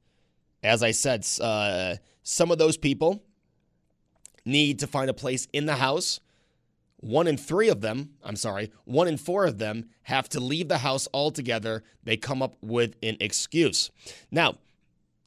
As 0.63 0.83
I 0.83 0.91
said, 0.91 1.27
uh, 1.41 1.95
some 2.23 2.51
of 2.51 2.57
those 2.57 2.77
people 2.77 3.23
need 4.45 4.79
to 4.79 4.87
find 4.87 5.09
a 5.09 5.13
place 5.13 5.47
in 5.51 5.65
the 5.65 5.75
house. 5.75 6.19
One 7.01 7.27
in 7.27 7.35
three 7.35 7.67
of 7.67 7.81
them, 7.81 8.11
I'm 8.23 8.35
sorry, 8.35 8.71
one 8.85 9.07
in 9.07 9.17
four 9.17 9.45
of 9.45 9.57
them 9.57 9.89
have 10.03 10.29
to 10.29 10.39
leave 10.39 10.67
the 10.67 10.77
house 10.79 11.07
altogether. 11.13 11.83
They 12.03 12.15
come 12.15 12.41
up 12.41 12.55
with 12.61 12.95
an 13.03 13.17
excuse. 13.19 13.91
Now, 14.29 14.55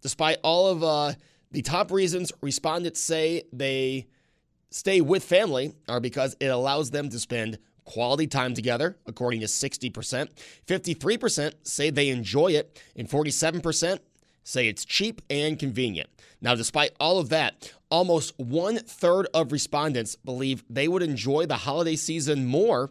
despite 0.00 0.38
all 0.42 0.68
of 0.68 0.82
uh, 0.82 1.12
the 1.50 1.62
top 1.62 1.90
reasons 1.90 2.32
respondents 2.40 3.00
say 3.00 3.42
they 3.52 4.06
stay 4.70 5.00
with 5.00 5.24
family 5.24 5.74
are 5.88 6.00
because 6.00 6.36
it 6.40 6.46
allows 6.46 6.90
them 6.90 7.08
to 7.10 7.18
spend 7.18 7.58
quality 7.84 8.26
time 8.26 8.54
together, 8.54 8.96
according 9.06 9.40
to 9.40 9.46
60%. 9.46 10.28
53% 10.66 11.52
say 11.62 11.90
they 11.90 12.08
enjoy 12.08 12.48
it, 12.48 12.80
and 12.96 13.08
47% 13.08 13.98
say 14.42 14.68
it's 14.68 14.84
cheap 14.84 15.22
and 15.30 15.58
convenient. 15.58 16.08
Now, 16.40 16.54
despite 16.54 16.92
all 17.00 17.18
of 17.18 17.30
that, 17.30 17.72
almost 17.94 18.36
one 18.40 18.76
third 18.78 19.28
of 19.32 19.52
respondents 19.52 20.16
believe 20.16 20.64
they 20.68 20.88
would 20.88 21.00
enjoy 21.00 21.46
the 21.46 21.58
holiday 21.58 21.94
season 21.94 22.44
more 22.44 22.90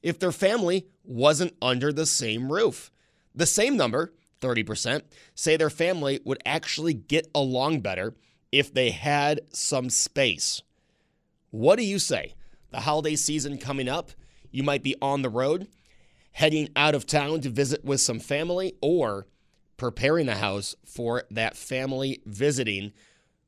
if 0.00 0.16
their 0.16 0.30
family 0.30 0.86
wasn't 1.02 1.52
under 1.60 1.92
the 1.92 2.06
same 2.06 2.52
roof. 2.52 2.92
The 3.34 3.46
same 3.46 3.76
number, 3.76 4.14
30%, 4.40 5.02
say 5.34 5.56
their 5.56 5.70
family 5.70 6.20
would 6.24 6.40
actually 6.46 6.94
get 6.94 7.28
along 7.34 7.80
better 7.80 8.14
if 8.52 8.72
they 8.72 8.90
had 8.90 9.40
some 9.50 9.90
space. 9.90 10.62
What 11.50 11.74
do 11.74 11.84
you 11.84 11.98
say? 11.98 12.36
The 12.70 12.78
holiday 12.78 13.16
season 13.16 13.58
coming 13.58 13.88
up, 13.88 14.12
you 14.52 14.62
might 14.62 14.84
be 14.84 14.94
on 15.02 15.22
the 15.22 15.28
road, 15.28 15.66
heading 16.30 16.68
out 16.76 16.94
of 16.94 17.06
town 17.06 17.40
to 17.40 17.48
visit 17.48 17.84
with 17.84 18.00
some 18.00 18.20
family, 18.20 18.74
or 18.80 19.26
preparing 19.76 20.26
the 20.26 20.36
house 20.36 20.76
for 20.84 21.24
that 21.32 21.56
family 21.56 22.22
visiting. 22.24 22.92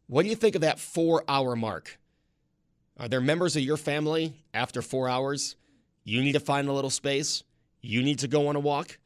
What 0.09 0.23
do 0.23 0.29
you 0.29 0.37
think 0.37 0.55
of 0.55 0.61
that 0.61 0.79
four 0.79 1.25
hour 1.29 1.57
mark? 1.57 1.99
Are 2.99 3.09
there 3.09 3.21
members 3.21 3.57
of 3.57 3.63
your 3.63 3.77
family 3.77 4.35
after 4.55 4.81
four 4.81 5.09
hours? 5.09 5.57
You 6.05 6.23
need 6.23 6.33
to 6.33 6.41
find 6.41 6.69
a 6.69 6.73
little 6.73 6.91
space. 6.91 7.43
You 7.81 8.03
need 8.03 8.21
to 8.21 8.29
go 8.29 8.49
on 8.49 8.57
a 8.57 8.61
walk. 8.61 8.99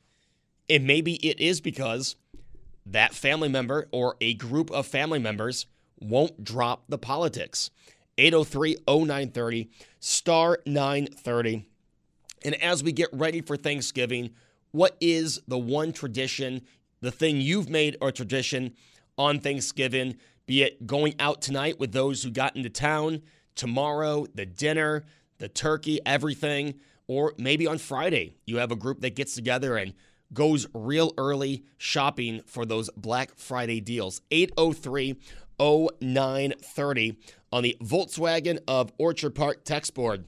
And 0.68 0.86
maybe 0.86 1.14
it 1.26 1.40
is 1.40 1.60
because 1.60 2.16
that 2.86 3.14
family 3.14 3.48
member 3.48 3.88
or 3.92 4.16
a 4.20 4.34
group 4.34 4.70
of 4.70 4.86
family 4.86 5.18
members 5.18 5.66
won't 5.98 6.44
drop 6.44 6.84
the 6.88 6.98
politics. 6.98 7.70
803 8.18 8.76
0930, 8.86 9.70
star 9.98 10.58
930. 10.66 11.66
And 12.44 12.54
as 12.62 12.84
we 12.84 12.92
get 12.92 13.08
ready 13.12 13.40
for 13.40 13.56
Thanksgiving, 13.56 14.30
what 14.70 14.96
is 15.00 15.40
the 15.48 15.58
one 15.58 15.92
tradition, 15.92 16.62
the 17.00 17.10
thing 17.10 17.40
you've 17.40 17.70
made 17.70 17.96
a 18.02 18.12
tradition 18.12 18.74
on 19.16 19.40
Thanksgiving, 19.40 20.16
be 20.46 20.62
it 20.62 20.86
going 20.86 21.14
out 21.18 21.42
tonight 21.42 21.78
with 21.78 21.92
those 21.92 22.22
who 22.22 22.30
got 22.30 22.56
into 22.56 22.70
town, 22.70 23.22
tomorrow, 23.54 24.26
the 24.34 24.46
dinner, 24.46 25.04
the 25.38 25.48
turkey, 25.48 26.00
everything, 26.04 26.74
or 27.06 27.34
maybe 27.38 27.66
on 27.66 27.78
Friday, 27.78 28.36
you 28.46 28.58
have 28.58 28.72
a 28.72 28.76
group 28.76 29.00
that 29.00 29.16
gets 29.16 29.34
together 29.34 29.76
and 29.76 29.94
goes 30.32 30.66
real 30.74 31.12
early 31.18 31.64
shopping 31.76 32.42
for 32.46 32.64
those 32.64 32.88
Black 32.96 33.34
Friday 33.36 33.80
deals. 33.80 34.20
803 34.30 35.16
0930 35.58 37.16
on 37.52 37.62
the 37.62 37.76
Volkswagen 37.82 38.58
of 38.66 38.92
Orchard 38.98 39.34
Park 39.34 39.64
text 39.64 39.94
board. 39.94 40.24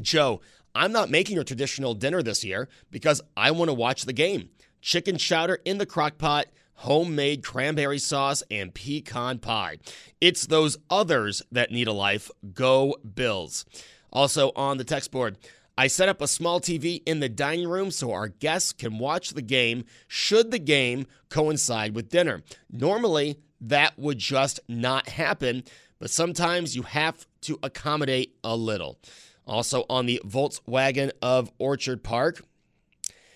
Joe, 0.00 0.40
I'm 0.74 0.92
not 0.92 1.10
making 1.10 1.38
a 1.38 1.44
traditional 1.44 1.94
dinner 1.94 2.22
this 2.22 2.44
year 2.44 2.68
because 2.90 3.20
I 3.36 3.50
want 3.52 3.68
to 3.68 3.74
watch 3.74 4.04
the 4.04 4.12
game. 4.12 4.50
Chicken 4.80 5.16
chowder 5.16 5.58
in 5.64 5.78
the 5.78 5.86
crock 5.86 6.18
pot, 6.18 6.46
homemade 6.76 7.42
cranberry 7.42 7.98
sauce, 7.98 8.42
and 8.50 8.74
pecan 8.74 9.38
pie. 9.38 9.78
It's 10.20 10.46
those 10.46 10.78
others 10.88 11.42
that 11.52 11.70
need 11.70 11.88
a 11.88 11.92
life. 11.92 12.30
Go 12.54 12.96
Bills. 13.14 13.64
Also 14.12 14.52
on 14.56 14.78
the 14.78 14.84
text 14.84 15.10
board, 15.10 15.36
I 15.78 15.88
set 15.88 16.08
up 16.08 16.22
a 16.22 16.28
small 16.28 16.60
TV 16.60 17.02
in 17.04 17.20
the 17.20 17.28
dining 17.28 17.68
room 17.68 17.90
so 17.90 18.12
our 18.12 18.28
guests 18.28 18.72
can 18.72 18.98
watch 18.98 19.30
the 19.30 19.42
game 19.42 19.84
should 20.08 20.50
the 20.50 20.58
game 20.58 21.06
coincide 21.28 21.94
with 21.94 22.08
dinner. 22.08 22.42
Normally, 22.70 23.38
that 23.60 23.98
would 23.98 24.18
just 24.18 24.60
not 24.68 25.08
happen, 25.10 25.64
but 25.98 26.10
sometimes 26.10 26.76
you 26.76 26.82
have 26.82 27.26
to 27.42 27.58
accommodate 27.62 28.36
a 28.42 28.56
little. 28.56 28.98
Also 29.46 29.84
on 29.88 30.06
the 30.06 30.20
Volkswagen 30.24 31.10
of 31.20 31.52
Orchard 31.58 32.02
Park, 32.02 32.42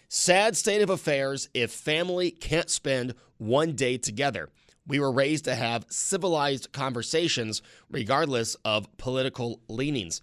sad 0.09 0.57
state 0.57 0.83
of 0.83 0.91
affairs 0.91 1.49
if 1.55 1.71
family 1.71 2.31
can't 2.31 2.71
spend 2.71 3.15
one 3.41 3.73
day 3.73 3.99
together. 3.99 4.49
We 4.87 5.01
were 5.01 5.13
raised 5.13 5.45
to 5.45 5.55
have 5.55 5.87
civilized 5.89 6.73
conversations 6.73 7.63
regardless 7.91 8.57
of 8.65 8.97
political 8.97 9.61
leanings. 9.69 10.21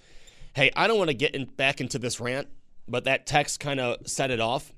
Hey, 0.54 0.72
I 0.76 0.88
don't 0.88 0.98
want 0.98 1.10
to 1.10 1.16
get 1.16 1.36
in, 1.36 1.46
back 1.46 1.82
into 1.82 2.00
this 2.00 2.20
rant, 2.20 2.48
but 2.88 3.04
that 3.06 3.26
text 3.26 3.60
kind 3.60 3.80
of 3.80 4.08
set 4.08 4.32
it 4.32 4.40
off. 4.40 4.74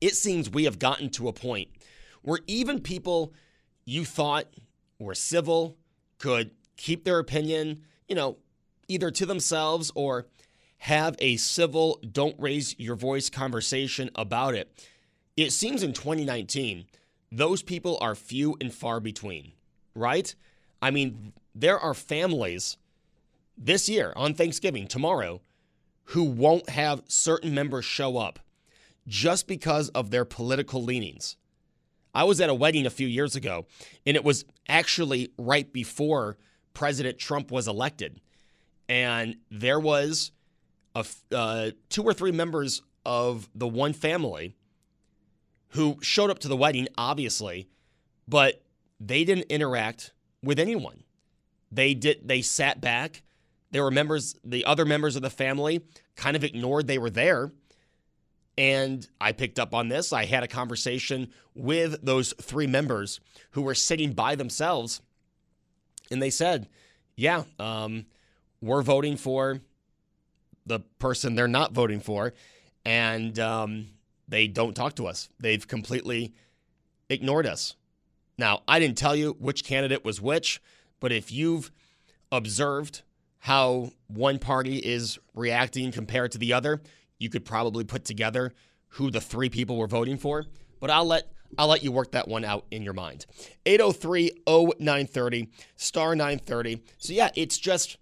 It 0.00 0.14
seems 0.14 0.50
we 0.50 0.64
have 0.64 0.78
gotten 0.78 1.10
to 1.10 1.28
a 1.28 1.32
point 1.32 1.68
where 2.22 2.40
even 2.46 2.80
people 2.80 3.34
you 3.84 4.04
thought 4.04 4.46
were 4.98 5.14
civil, 5.14 5.76
could 6.18 6.50
keep 6.76 7.04
their 7.04 7.18
opinion, 7.18 7.82
you 8.06 8.14
know, 8.14 8.36
either 8.88 9.10
to 9.10 9.26
themselves 9.26 9.90
or 9.94 10.26
have 10.78 11.16
a 11.18 11.36
civil, 11.36 11.98
don't 12.12 12.36
raise 12.38 12.78
your 12.78 12.96
voice 12.96 13.28
conversation 13.28 14.10
about 14.14 14.54
it. 14.54 14.86
It 15.36 15.52
seems 15.52 15.82
in 15.82 15.92
2019, 15.92 16.86
those 17.32 17.62
people 17.62 17.98
are 18.00 18.14
few 18.14 18.56
and 18.60 18.72
far 18.72 19.00
between, 19.00 19.52
right? 19.94 20.34
I 20.82 20.90
mean, 20.90 21.32
there 21.54 21.78
are 21.78 21.94
families 21.94 22.76
this 23.56 23.88
year 23.88 24.12
on 24.16 24.34
Thanksgiving, 24.34 24.86
tomorrow, 24.86 25.40
who 26.04 26.24
won't 26.24 26.70
have 26.70 27.02
certain 27.06 27.54
members 27.54 27.84
show 27.84 28.16
up 28.16 28.40
just 29.06 29.46
because 29.46 29.88
of 29.90 30.10
their 30.10 30.24
political 30.24 30.82
leanings. 30.82 31.36
I 32.14 32.24
was 32.24 32.40
at 32.40 32.50
a 32.50 32.54
wedding 32.54 32.86
a 32.86 32.90
few 32.90 33.06
years 33.06 33.36
ago, 33.36 33.66
and 34.04 34.16
it 34.16 34.24
was 34.24 34.44
actually 34.68 35.32
right 35.38 35.72
before 35.72 36.36
President 36.74 37.18
Trump 37.18 37.52
was 37.52 37.68
elected. 37.68 38.20
And 38.88 39.36
there 39.50 39.78
was 39.78 40.32
a, 40.94 41.06
uh, 41.32 41.70
two 41.88 42.02
or 42.02 42.12
three 42.12 42.32
members 42.32 42.82
of 43.06 43.48
the 43.54 43.68
one 43.68 43.92
family 43.92 44.56
who 45.70 45.98
showed 46.00 46.30
up 46.30 46.38
to 46.40 46.48
the 46.48 46.56
wedding, 46.56 46.88
obviously, 46.96 47.68
but 48.26 48.62
they 48.98 49.24
didn't 49.24 49.50
interact 49.50 50.12
with 50.42 50.58
anyone. 50.58 51.04
They 51.72 51.94
did. 51.94 52.26
They 52.26 52.42
sat 52.42 52.80
back. 52.80 53.22
There 53.70 53.84
were 53.84 53.90
members, 53.90 54.36
the 54.44 54.64
other 54.64 54.84
members 54.84 55.16
of 55.16 55.22
the 55.22 55.30
family, 55.30 55.80
kind 56.16 56.36
of 56.36 56.42
ignored 56.42 56.86
they 56.86 56.98
were 56.98 57.10
there. 57.10 57.52
And 58.58 59.06
I 59.20 59.32
picked 59.32 59.58
up 59.58 59.74
on 59.74 59.88
this. 59.88 60.12
I 60.12 60.24
had 60.24 60.42
a 60.42 60.48
conversation 60.48 61.32
with 61.54 62.04
those 62.04 62.34
three 62.40 62.66
members 62.66 63.20
who 63.52 63.62
were 63.62 63.76
sitting 63.76 64.12
by 64.12 64.34
themselves. 64.34 65.00
And 66.10 66.20
they 66.20 66.30
said, 66.30 66.68
yeah, 67.16 67.44
um, 67.58 68.06
we're 68.60 68.82
voting 68.82 69.16
for 69.16 69.60
the 70.66 70.80
person 70.98 71.34
they're 71.34 71.48
not 71.48 71.72
voting 71.72 72.00
for. 72.00 72.34
And 72.84 73.38
um, 73.38 73.86
they 74.30 74.46
don't 74.46 74.74
talk 74.74 74.94
to 74.96 75.06
us. 75.06 75.28
They've 75.38 75.66
completely 75.66 76.32
ignored 77.08 77.46
us. 77.46 77.74
Now, 78.38 78.62
I 78.66 78.78
didn't 78.78 78.96
tell 78.96 79.14
you 79.14 79.36
which 79.38 79.64
candidate 79.64 80.04
was 80.04 80.20
which, 80.20 80.62
but 81.00 81.12
if 81.12 81.30
you've 81.30 81.70
observed 82.32 83.02
how 83.40 83.90
one 84.06 84.38
party 84.38 84.78
is 84.78 85.18
reacting 85.34 85.92
compared 85.92 86.32
to 86.32 86.38
the 86.38 86.52
other, 86.52 86.80
you 87.18 87.28
could 87.28 87.44
probably 87.44 87.84
put 87.84 88.04
together 88.04 88.54
who 88.94 89.10
the 89.10 89.20
three 89.20 89.50
people 89.50 89.76
were 89.76 89.86
voting 89.86 90.16
for, 90.16 90.46
but 90.78 90.90
I'll 90.90 91.04
let 91.04 91.30
I'll 91.58 91.66
let 91.66 91.82
you 91.82 91.90
work 91.90 92.12
that 92.12 92.28
one 92.28 92.44
out 92.44 92.64
in 92.70 92.84
your 92.84 92.92
mind. 92.94 93.26
803-0930, 93.66 95.48
star 95.74 96.14
930. 96.14 96.80
So 96.98 97.12
yeah, 97.12 97.30
it's 97.34 97.58
just 97.58 97.98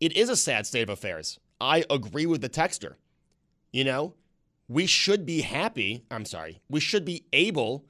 it 0.00 0.16
is 0.16 0.28
a 0.28 0.36
sad 0.36 0.66
state 0.66 0.82
of 0.82 0.90
affairs. 0.90 1.38
I 1.60 1.84
agree 1.88 2.26
with 2.26 2.40
the 2.40 2.48
texter. 2.48 2.94
You 3.72 3.84
know, 3.84 4.14
we 4.68 4.86
should 4.86 5.26
be 5.26 5.42
happy, 5.42 6.04
I'm 6.10 6.24
sorry, 6.24 6.60
we 6.68 6.80
should 6.80 7.04
be 7.04 7.24
able 7.32 7.84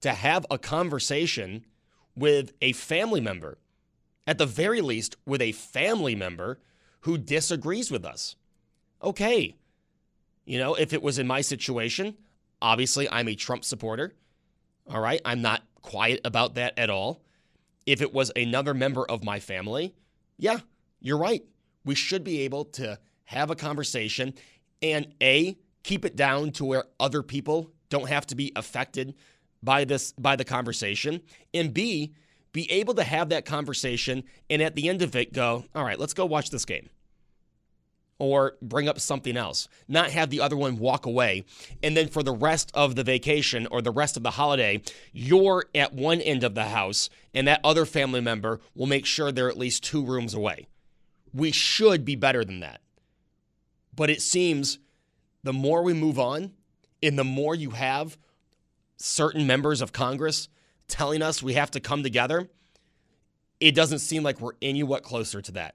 to 0.00 0.12
have 0.12 0.46
a 0.50 0.58
conversation 0.58 1.64
with 2.14 2.52
a 2.60 2.72
family 2.72 3.20
member, 3.20 3.58
at 4.26 4.38
the 4.38 4.46
very 4.46 4.80
least, 4.80 5.16
with 5.26 5.40
a 5.42 5.52
family 5.52 6.14
member 6.14 6.58
who 7.00 7.18
disagrees 7.18 7.90
with 7.90 8.04
us. 8.04 8.36
Okay, 9.02 9.56
you 10.44 10.58
know, 10.58 10.74
if 10.74 10.92
it 10.92 11.02
was 11.02 11.18
in 11.18 11.26
my 11.26 11.40
situation, 11.42 12.16
obviously 12.60 13.08
I'm 13.08 13.28
a 13.28 13.34
Trump 13.34 13.64
supporter. 13.64 14.14
All 14.88 15.00
right. 15.00 15.20
I'm 15.24 15.42
not 15.42 15.62
quiet 15.80 16.20
about 16.24 16.54
that 16.54 16.76
at 16.76 16.90
all. 16.90 17.22
If 17.86 18.02
it 18.02 18.12
was 18.12 18.32
another 18.34 18.74
member 18.74 19.08
of 19.08 19.22
my 19.22 19.38
family, 19.38 19.94
yeah, 20.38 20.58
you're 21.00 21.18
right. 21.18 21.44
We 21.84 21.94
should 21.94 22.24
be 22.24 22.40
able 22.40 22.64
to 22.64 22.98
have 23.24 23.50
a 23.50 23.56
conversation 23.56 24.34
and 24.82 25.14
A, 25.22 25.56
keep 25.82 26.04
it 26.04 26.16
down 26.16 26.50
to 26.52 26.64
where 26.64 26.84
other 26.98 27.22
people 27.22 27.70
don't 27.88 28.08
have 28.08 28.26
to 28.26 28.34
be 28.34 28.52
affected 28.56 29.14
by 29.62 29.84
this 29.84 30.12
by 30.12 30.36
the 30.36 30.44
conversation 30.44 31.20
and 31.52 31.74
B 31.74 32.14
be 32.52 32.70
able 32.70 32.94
to 32.94 33.04
have 33.04 33.28
that 33.28 33.44
conversation 33.44 34.24
and 34.48 34.60
at 34.62 34.74
the 34.74 34.88
end 34.88 35.02
of 35.02 35.14
it 35.14 35.32
go, 35.32 35.64
"All 35.74 35.84
right, 35.84 35.98
let's 35.98 36.14
go 36.14 36.26
watch 36.26 36.50
this 36.50 36.64
game." 36.64 36.90
or 38.20 38.58
bring 38.60 38.86
up 38.86 39.00
something 39.00 39.36
else, 39.36 39.66
not 39.88 40.10
have 40.10 40.28
the 40.28 40.40
other 40.40 40.56
one 40.56 40.78
walk 40.78 41.06
away. 41.06 41.42
And 41.82 41.96
then 41.96 42.06
for 42.06 42.22
the 42.22 42.34
rest 42.34 42.70
of 42.74 42.94
the 42.94 43.02
vacation 43.02 43.66
or 43.68 43.80
the 43.80 43.90
rest 43.90 44.16
of 44.16 44.22
the 44.22 44.32
holiday, 44.32 44.82
you're 45.12 45.64
at 45.74 45.94
one 45.94 46.20
end 46.20 46.44
of 46.44 46.54
the 46.54 46.66
house 46.66 47.08
and 47.32 47.48
that 47.48 47.60
other 47.64 47.86
family 47.86 48.20
member 48.20 48.60
will 48.74 48.86
make 48.86 49.06
sure 49.06 49.32
they're 49.32 49.48
at 49.48 49.58
least 49.58 49.82
two 49.82 50.04
rooms 50.04 50.34
away. 50.34 50.68
We 51.32 51.50
should 51.50 52.04
be 52.04 52.14
better 52.14 52.44
than 52.44 52.60
that. 52.60 52.82
But 53.96 54.10
it 54.10 54.20
seems 54.20 54.78
the 55.42 55.52
more 55.52 55.82
we 55.82 55.92
move 55.92 56.18
on 56.18 56.52
and 57.02 57.18
the 57.18 57.24
more 57.24 57.54
you 57.54 57.70
have 57.70 58.18
certain 58.96 59.46
members 59.46 59.80
of 59.80 59.92
Congress 59.92 60.48
telling 60.88 61.22
us 61.22 61.42
we 61.42 61.54
have 61.54 61.70
to 61.70 61.80
come 61.80 62.02
together, 62.02 62.48
it 63.60 63.74
doesn't 63.74 64.00
seem 64.00 64.22
like 64.22 64.40
we're 64.40 64.52
any 64.60 64.82
what 64.82 65.02
closer 65.02 65.40
to 65.40 65.52
that. 65.52 65.74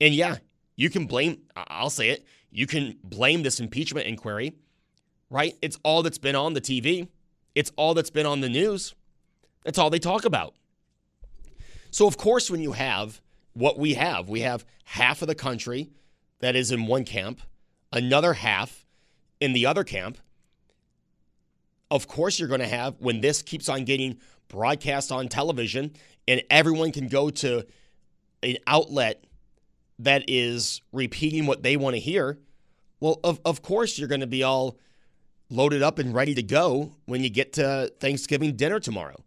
And 0.00 0.14
yeah, 0.14 0.38
you 0.76 0.90
can 0.90 1.06
blame, 1.06 1.42
I'll 1.56 1.90
say 1.90 2.10
it, 2.10 2.26
You 2.50 2.66
can 2.66 2.98
blame 3.04 3.42
this 3.42 3.60
impeachment 3.60 4.06
inquiry, 4.06 4.54
right? 5.30 5.54
It's 5.62 5.78
all 5.84 6.02
that's 6.02 6.18
been 6.18 6.36
on 6.36 6.54
the 6.54 6.60
TV, 6.60 7.08
it's 7.54 7.70
all 7.76 7.94
that's 7.94 8.10
been 8.10 8.26
on 8.26 8.40
the 8.40 8.48
news. 8.48 8.94
That's 9.64 9.78
all 9.78 9.90
they 9.90 9.98
talk 9.98 10.24
about. 10.24 10.54
So, 11.90 12.06
of 12.06 12.16
course, 12.16 12.50
when 12.50 12.60
you 12.60 12.72
have 12.72 13.20
what 13.52 13.78
we 13.78 13.94
have, 13.94 14.28
we 14.28 14.40
have 14.40 14.64
half 14.84 15.22
of 15.22 15.28
the 15.28 15.34
country 15.34 15.90
that 16.40 16.56
is 16.56 16.72
in 16.72 16.86
one 16.86 17.04
camp, 17.04 17.40
another 17.92 18.32
half 18.34 18.86
in 19.40 19.52
the 19.52 19.66
other 19.66 19.84
camp. 19.84 20.18
Of 21.90 22.08
course, 22.08 22.38
you're 22.38 22.48
going 22.48 22.60
to 22.60 22.68
have, 22.68 22.96
when 23.00 23.20
this 23.20 23.42
keeps 23.42 23.68
on 23.68 23.84
getting 23.84 24.18
broadcast 24.48 25.12
on 25.12 25.28
television 25.28 25.92
and 26.26 26.42
everyone 26.48 26.92
can 26.92 27.08
go 27.08 27.30
to 27.30 27.66
an 28.42 28.56
outlet 28.66 29.24
that 29.98 30.24
is 30.28 30.80
repeating 30.92 31.46
what 31.46 31.62
they 31.62 31.76
want 31.76 31.94
to 31.94 32.00
hear, 32.00 32.38
well, 33.00 33.20
of, 33.24 33.40
of 33.44 33.62
course, 33.62 33.98
you're 33.98 34.08
going 34.08 34.20
to 34.20 34.26
be 34.26 34.42
all 34.42 34.78
loaded 35.50 35.82
up 35.82 35.98
and 35.98 36.14
ready 36.14 36.34
to 36.34 36.42
go 36.42 36.94
when 37.04 37.22
you 37.22 37.28
get 37.28 37.52
to 37.54 37.92
Thanksgiving 38.00 38.56
dinner 38.56 38.80
tomorrow. 38.80 39.22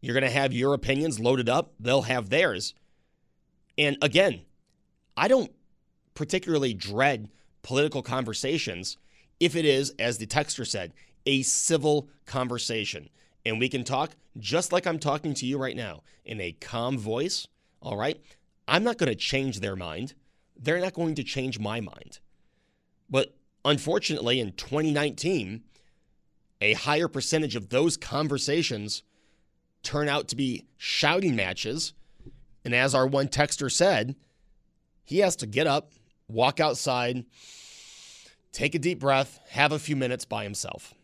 You're 0.00 0.14
going 0.14 0.24
to 0.24 0.30
have 0.30 0.52
your 0.52 0.74
opinions 0.74 1.20
loaded 1.20 1.48
up, 1.48 1.72
they'll 1.80 2.02
have 2.02 2.28
theirs. 2.28 2.74
And 3.78 3.96
again, 4.02 4.42
I 5.16 5.28
don't 5.28 5.50
particularly 6.14 6.74
dread 6.74 7.30
political 7.62 8.02
conversations 8.02 8.96
if 9.40 9.56
it 9.56 9.64
is, 9.64 9.92
as 9.98 10.18
the 10.18 10.26
texter 10.26 10.66
said, 10.66 10.92
a 11.26 11.42
civil 11.42 12.08
conversation. 12.26 13.08
And 13.44 13.58
we 13.58 13.68
can 13.68 13.84
talk 13.84 14.12
just 14.38 14.72
like 14.72 14.86
I'm 14.86 14.98
talking 14.98 15.34
to 15.34 15.46
you 15.46 15.58
right 15.58 15.76
now 15.76 16.02
in 16.24 16.40
a 16.40 16.52
calm 16.52 16.98
voice. 16.98 17.46
All 17.80 17.96
right. 17.96 18.20
I'm 18.68 18.84
not 18.84 18.98
going 18.98 19.10
to 19.10 19.16
change 19.16 19.60
their 19.60 19.76
mind. 19.76 20.14
They're 20.56 20.80
not 20.80 20.94
going 20.94 21.16
to 21.16 21.24
change 21.24 21.58
my 21.58 21.80
mind. 21.80 22.20
But 23.10 23.34
unfortunately, 23.64 24.38
in 24.40 24.52
2019, 24.52 25.62
a 26.60 26.72
higher 26.74 27.08
percentage 27.08 27.56
of 27.56 27.70
those 27.70 27.96
conversations 27.96 29.02
turn 29.82 30.08
out 30.08 30.28
to 30.28 30.36
be 30.36 30.66
shouting 30.76 31.34
matches. 31.34 31.92
And 32.64 32.74
as 32.74 32.94
our 32.94 33.06
one 33.06 33.26
texter 33.26 33.70
said, 33.70 34.14
he 35.04 35.18
has 35.18 35.34
to 35.36 35.46
get 35.46 35.66
up, 35.66 35.92
walk 36.32 36.60
outside, 36.60 37.24
take 38.52 38.74
a 38.74 38.78
deep 38.78 38.98
breath, 38.98 39.40
have 39.50 39.72
a 39.72 39.78
few 39.78 39.96
minutes 39.96 40.24
by 40.24 40.44
himself. 40.44 40.94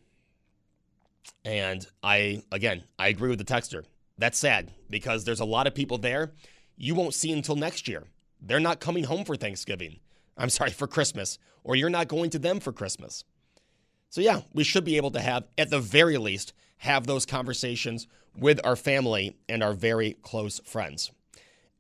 And 1.45 1.87
I, 2.03 2.43
again, 2.51 2.85
I 2.99 3.09
agree 3.09 3.31
with 3.31 3.39
the 3.39 3.45
texter. 3.45 3.85
That's 4.19 4.39
sad 4.39 4.73
because 4.91 5.25
there's 5.25 5.41
a 5.41 5.45
lot 5.45 5.67
of 5.67 5.75
people 5.75 5.99
there 5.99 6.33
you 6.79 6.95
won't 6.95 7.15
see 7.15 7.33
until 7.33 7.57
next 7.57 7.89
year. 7.89 8.05
They're 8.41 8.61
not 8.61 8.81
coming 8.81 9.05
home 9.05 9.25
for 9.25 9.37
Thanksgiving. 9.37 9.99
I'm 10.37 10.49
sorry, 10.49 10.71
for 10.71 10.87
Christmas, 10.87 11.39
or 11.65 11.75
you're 11.75 11.91
not 11.91 12.07
going 12.07 12.31
to 12.31 12.39
them 12.39 12.61
for 12.61 12.73
Christmas. 12.73 13.25
So, 14.11 14.21
yeah, 14.21 14.43
we 14.55 14.63
should 14.63 14.85
be 14.85 14.97
able 14.97 15.11
to 15.11 15.21
have, 15.21 15.45
at 15.59 15.71
the 15.71 15.81
very 15.81 16.17
least, 16.17 16.53
have 16.79 17.07
those 17.07 17.27
conversations 17.27 18.07
with 18.37 18.61
our 18.65 18.77
family 18.77 19.37
and 19.49 19.63
our 19.63 19.73
very 19.73 20.17
close 20.23 20.61
friends. 20.61 21.11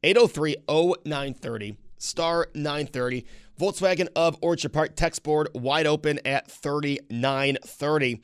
803 0.02 0.56
0930, 0.68 1.76
star 1.98 2.48
930. 2.54 3.26
Volkswagen 3.58 4.08
of 4.14 4.38
Orchard 4.40 4.72
Park 4.72 4.96
text 4.96 5.22
board 5.22 5.48
wide 5.54 5.86
open 5.86 6.20
at 6.24 6.50
3930. 6.50 8.22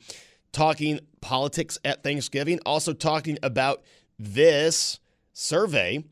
Talking 0.51 0.99
politics 1.21 1.77
at 1.83 2.03
Thanksgiving, 2.03 2.59
also 2.65 2.93
talking 2.93 3.37
about 3.43 3.83
this 4.17 4.99
survey 5.33 6.03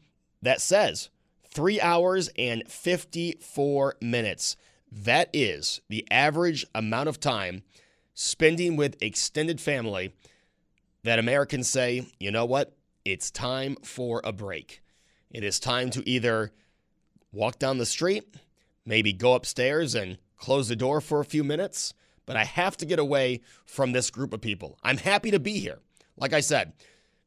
that 0.41 0.59
says 0.59 1.09
three 1.47 1.79
hours 1.79 2.29
and 2.37 2.63
54 2.67 3.95
minutes. 4.01 4.57
That 4.91 5.29
is 5.33 5.81
the 5.89 6.05
average 6.11 6.65
amount 6.75 7.09
of 7.09 7.19
time 7.19 7.63
spending 8.13 8.75
with 8.75 9.01
extended 9.01 9.61
family 9.61 10.13
that 11.03 11.19
Americans 11.19 11.69
say, 11.69 12.07
you 12.19 12.31
know 12.31 12.45
what? 12.45 12.75
It's 13.05 13.31
time 13.31 13.75
for 13.83 14.21
a 14.23 14.31
break. 14.31 14.81
It 15.31 15.43
is 15.43 15.59
time 15.59 15.89
to 15.91 16.07
either 16.09 16.51
walk 17.33 17.59
down 17.59 17.79
the 17.79 17.85
street, 17.85 18.35
maybe 18.85 19.11
go 19.11 19.33
upstairs 19.33 19.95
and 19.95 20.17
close 20.37 20.69
the 20.69 20.75
door 20.75 21.01
for 21.01 21.19
a 21.19 21.25
few 21.25 21.43
minutes, 21.43 21.93
but 22.25 22.37
I 22.37 22.45
have 22.45 22.77
to 22.77 22.85
get 22.85 22.99
away 22.99 23.41
from 23.65 23.91
this 23.91 24.09
group 24.09 24.33
of 24.33 24.41
people. 24.41 24.77
I'm 24.83 24.97
happy 24.97 25.31
to 25.31 25.39
be 25.39 25.59
here. 25.59 25.79
Like 26.15 26.31
I 26.31 26.39
said, 26.39 26.73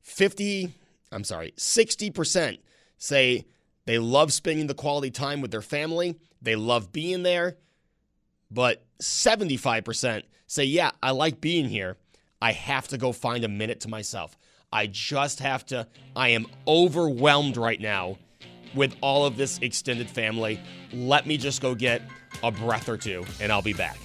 50, 0.02 0.72
I'm 1.12 1.24
sorry, 1.24 1.52
60% 1.56 2.58
say 2.98 3.44
they 3.84 3.98
love 3.98 4.32
spending 4.32 4.68
the 4.68 4.74
quality 4.74 5.10
time 5.10 5.40
with 5.40 5.50
their 5.50 5.62
family, 5.62 6.16
they 6.40 6.56
love 6.56 6.92
being 6.92 7.22
there, 7.22 7.56
but 8.50 8.84
75% 9.00 10.22
say, 10.46 10.64
yeah, 10.64 10.92
I 11.02 11.10
like 11.10 11.40
being 11.40 11.68
here. 11.68 11.96
I 12.40 12.52
have 12.52 12.88
to 12.88 12.98
go 12.98 13.12
find 13.12 13.44
a 13.44 13.48
minute 13.48 13.80
to 13.80 13.88
myself. 13.88 14.36
I 14.72 14.86
just 14.86 15.40
have 15.40 15.64
to, 15.66 15.86
I 16.14 16.30
am 16.30 16.46
overwhelmed 16.66 17.56
right 17.56 17.80
now 17.80 18.18
with 18.76 18.94
all 19.00 19.26
of 19.26 19.36
this 19.36 19.58
extended 19.58 20.08
family. 20.08 20.60
Let 20.92 21.26
me 21.26 21.36
just 21.36 21.60
go 21.60 21.74
get 21.74 22.02
a 22.42 22.52
breath 22.52 22.88
or 22.88 22.96
two 22.96 23.24
and 23.40 23.50
I'll 23.50 23.62
be 23.62 23.72
back. 23.72 23.98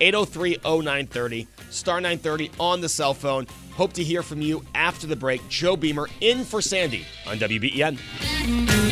803 0.00 0.58
0930, 0.64 1.46
star 1.70 1.96
930 1.96 2.50
on 2.58 2.80
the 2.80 2.88
cell 2.88 3.14
phone. 3.14 3.46
Hope 3.72 3.92
to 3.94 4.02
hear 4.02 4.22
from 4.22 4.40
you 4.40 4.64
after 4.74 5.06
the 5.06 5.16
break. 5.16 5.46
Joe 5.48 5.76
Beamer 5.76 6.08
in 6.20 6.44
for 6.44 6.60
Sandy 6.60 7.04
on 7.26 7.38
WBEN. 7.38 8.91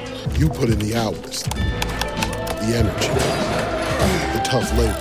You 0.41 0.49
put 0.49 0.69
in 0.69 0.79
the 0.79 0.95
hours, 0.95 1.43
the 1.43 2.73
energy, 2.75 3.09
the 4.33 4.41
tough 4.43 4.75
labor. 4.75 4.97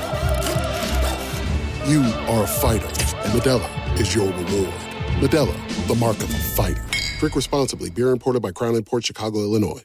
You 1.90 2.02
are 2.28 2.44
a 2.44 2.46
fighter, 2.46 2.84
and 2.84 3.32
Modelo 3.32 3.98
is 3.98 4.14
your 4.14 4.26
reward. 4.26 4.74
Modelo, 5.22 5.86
the 5.88 5.94
mark 5.94 6.18
of 6.18 6.24
a 6.24 6.36
fighter. 6.36 6.84
Drink 7.20 7.34
responsibly. 7.34 7.88
Beer 7.88 8.10
imported 8.10 8.42
by 8.42 8.52
Crown 8.52 8.74
Imports 8.74 9.06
Chicago, 9.06 9.38
Illinois. 9.38 9.82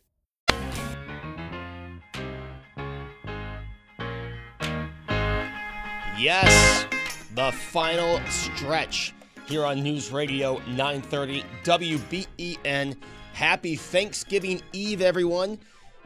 Yes, 6.20 6.86
the 7.34 7.54
final 7.54 8.20
stretch 8.28 9.14
here 9.48 9.64
on 9.64 9.82
News 9.82 10.12
Radio 10.12 10.58
930 10.68 11.46
WBEN. 11.64 12.98
Happy 13.36 13.76
Thanksgiving 13.76 14.62
Eve, 14.72 15.02
everyone. 15.02 15.60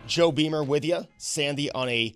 Joe 0.07 0.31
Beamer 0.31 0.63
with 0.63 0.83
you. 0.83 1.05
Sandy 1.19 1.71
on 1.71 1.87
a 1.87 2.15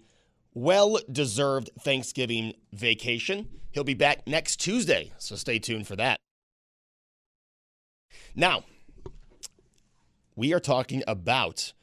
well 0.55 0.97
deserved 1.11 1.69
Thanksgiving 1.81 2.55
vacation. 2.71 3.47
He'll 3.69 3.83
be 3.83 3.93
back 3.93 4.25
next 4.25 4.55
Tuesday, 4.55 5.11
so 5.19 5.35
stay 5.35 5.59
tuned 5.59 5.85
for 5.85 5.95
that. 5.97 6.17
Now, 8.33 8.63
we 10.35 10.51
are 10.51 10.59
talking 10.59 11.03
about 11.07 11.73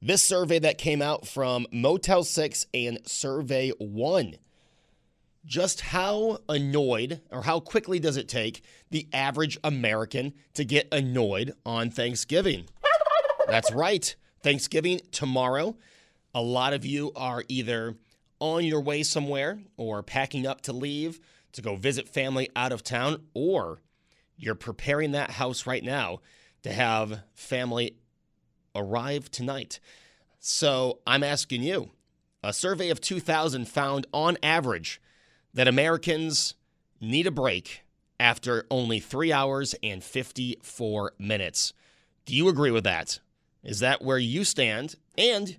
this 0.00 0.22
survey 0.22 0.58
that 0.60 0.78
came 0.78 1.02
out 1.02 1.28
from 1.28 1.66
Motel 1.70 2.24
6 2.24 2.66
and 2.72 3.06
Survey 3.06 3.72
1 3.78 4.36
just 5.44 5.80
how 5.80 6.38
annoyed 6.48 7.20
or 7.30 7.42
how 7.42 7.60
quickly 7.60 7.98
does 7.98 8.16
it 8.16 8.28
take 8.28 8.62
the 8.90 9.08
average 9.12 9.58
American 9.64 10.34
to 10.54 10.64
get 10.64 10.92
annoyed 10.92 11.52
on 11.64 11.90
Thanksgiving? 11.90 12.66
That's 13.46 13.72
right. 13.72 14.14
Thanksgiving 14.42 15.00
tomorrow. 15.10 15.76
A 16.34 16.42
lot 16.42 16.72
of 16.72 16.84
you 16.84 17.12
are 17.16 17.44
either 17.48 17.96
on 18.38 18.64
your 18.64 18.80
way 18.80 19.02
somewhere 19.02 19.60
or 19.76 20.02
packing 20.02 20.46
up 20.46 20.60
to 20.62 20.72
leave 20.72 21.20
to 21.52 21.62
go 21.62 21.76
visit 21.76 22.08
family 22.08 22.48
out 22.54 22.72
of 22.72 22.82
town, 22.82 23.22
or 23.34 23.80
you're 24.36 24.54
preparing 24.54 25.12
that 25.12 25.32
house 25.32 25.66
right 25.66 25.82
now 25.82 26.20
to 26.62 26.72
have 26.72 27.22
family 27.34 27.96
arrive 28.74 29.30
tonight. 29.30 29.80
So 30.38 31.00
I'm 31.06 31.24
asking 31.24 31.62
you 31.62 31.90
a 32.42 32.52
survey 32.52 32.88
of 32.90 33.00
2,000 33.00 33.66
found 33.68 34.06
on 34.12 34.38
average 34.42 35.00
that 35.54 35.68
Americans 35.68 36.54
need 37.00 37.26
a 37.26 37.30
break 37.30 37.82
after 38.18 38.66
only 38.70 39.00
three 39.00 39.32
hours 39.32 39.74
and 39.82 40.04
54 40.04 41.12
minutes. 41.18 41.72
Do 42.26 42.34
you 42.34 42.48
agree 42.48 42.70
with 42.70 42.84
that? 42.84 43.18
Is 43.64 43.80
that 43.80 44.02
where 44.02 44.18
you 44.18 44.44
stand? 44.44 44.94
And 45.16 45.56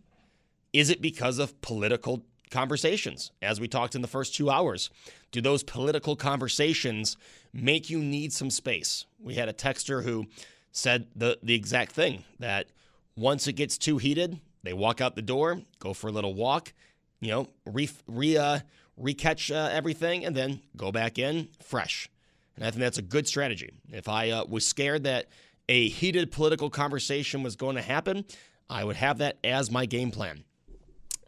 is 0.74 0.90
it 0.90 1.02
because 1.02 1.40
of 1.40 1.60
political 1.62 2.24
conversations, 2.50 3.32
as 3.42 3.60
we 3.60 3.68
talked 3.68 3.96
in 3.96 4.02
the 4.02 4.08
first 4.08 4.36
two 4.36 4.50
hours? 4.50 4.90
Do 5.32 5.42
those 5.42 5.64
political 5.64 6.16
conversations 6.16 7.18
make 7.54 7.90
you 7.90 8.00
need 8.00 8.34
some 8.34 8.50
space? 8.50 9.06
We 9.20 9.36
had 9.36 9.50
a 9.50 9.54
texter 9.54 10.04
who 10.04 10.28
said 10.72 11.08
the, 11.16 11.40
the 11.42 11.56
exact 11.56 11.94
thing 11.94 12.24
that 12.40 12.68
once 13.16 13.48
it 13.48 13.54
gets 13.54 13.78
too 13.78 13.98
heated, 13.98 14.40
they 14.64 14.74
walk 14.74 15.02
out 15.02 15.16
the 15.16 15.22
door, 15.22 15.62
go 15.80 15.94
for 15.94 16.08
a 16.08 16.12
little 16.12 16.34
walk, 16.34 16.74
you 17.20 17.30
know, 17.30 17.50
re, 17.66 17.90
re, 18.08 18.38
uh, 18.38 18.60
recatch 19.00 19.54
uh, 19.54 19.70
everything, 19.72 20.26
and 20.26 20.36
then 20.36 20.62
go 20.76 20.92
back 20.92 21.18
in 21.18 21.50
fresh. 21.64 22.10
And 22.56 22.66
I 22.66 22.72
think 22.72 22.82
that's 22.82 22.98
a 22.98 23.04
good 23.04 23.28
strategy. 23.28 23.72
If 23.90 24.08
I 24.08 24.30
uh, 24.32 24.46
was 24.46 24.66
scared 24.66 25.04
that 25.04 25.28
a 25.70 25.90
heated 25.90 26.32
political 26.32 26.70
conversation 26.70 27.44
was 27.44 27.56
going 27.56 27.76
to 27.76 27.82
happen, 27.82 28.26
I 28.70 28.84
would 28.84 28.98
have 28.98 29.20
that 29.20 29.38
as 29.44 29.72
my 29.72 29.86
game 29.86 30.12
plan. 30.12 30.44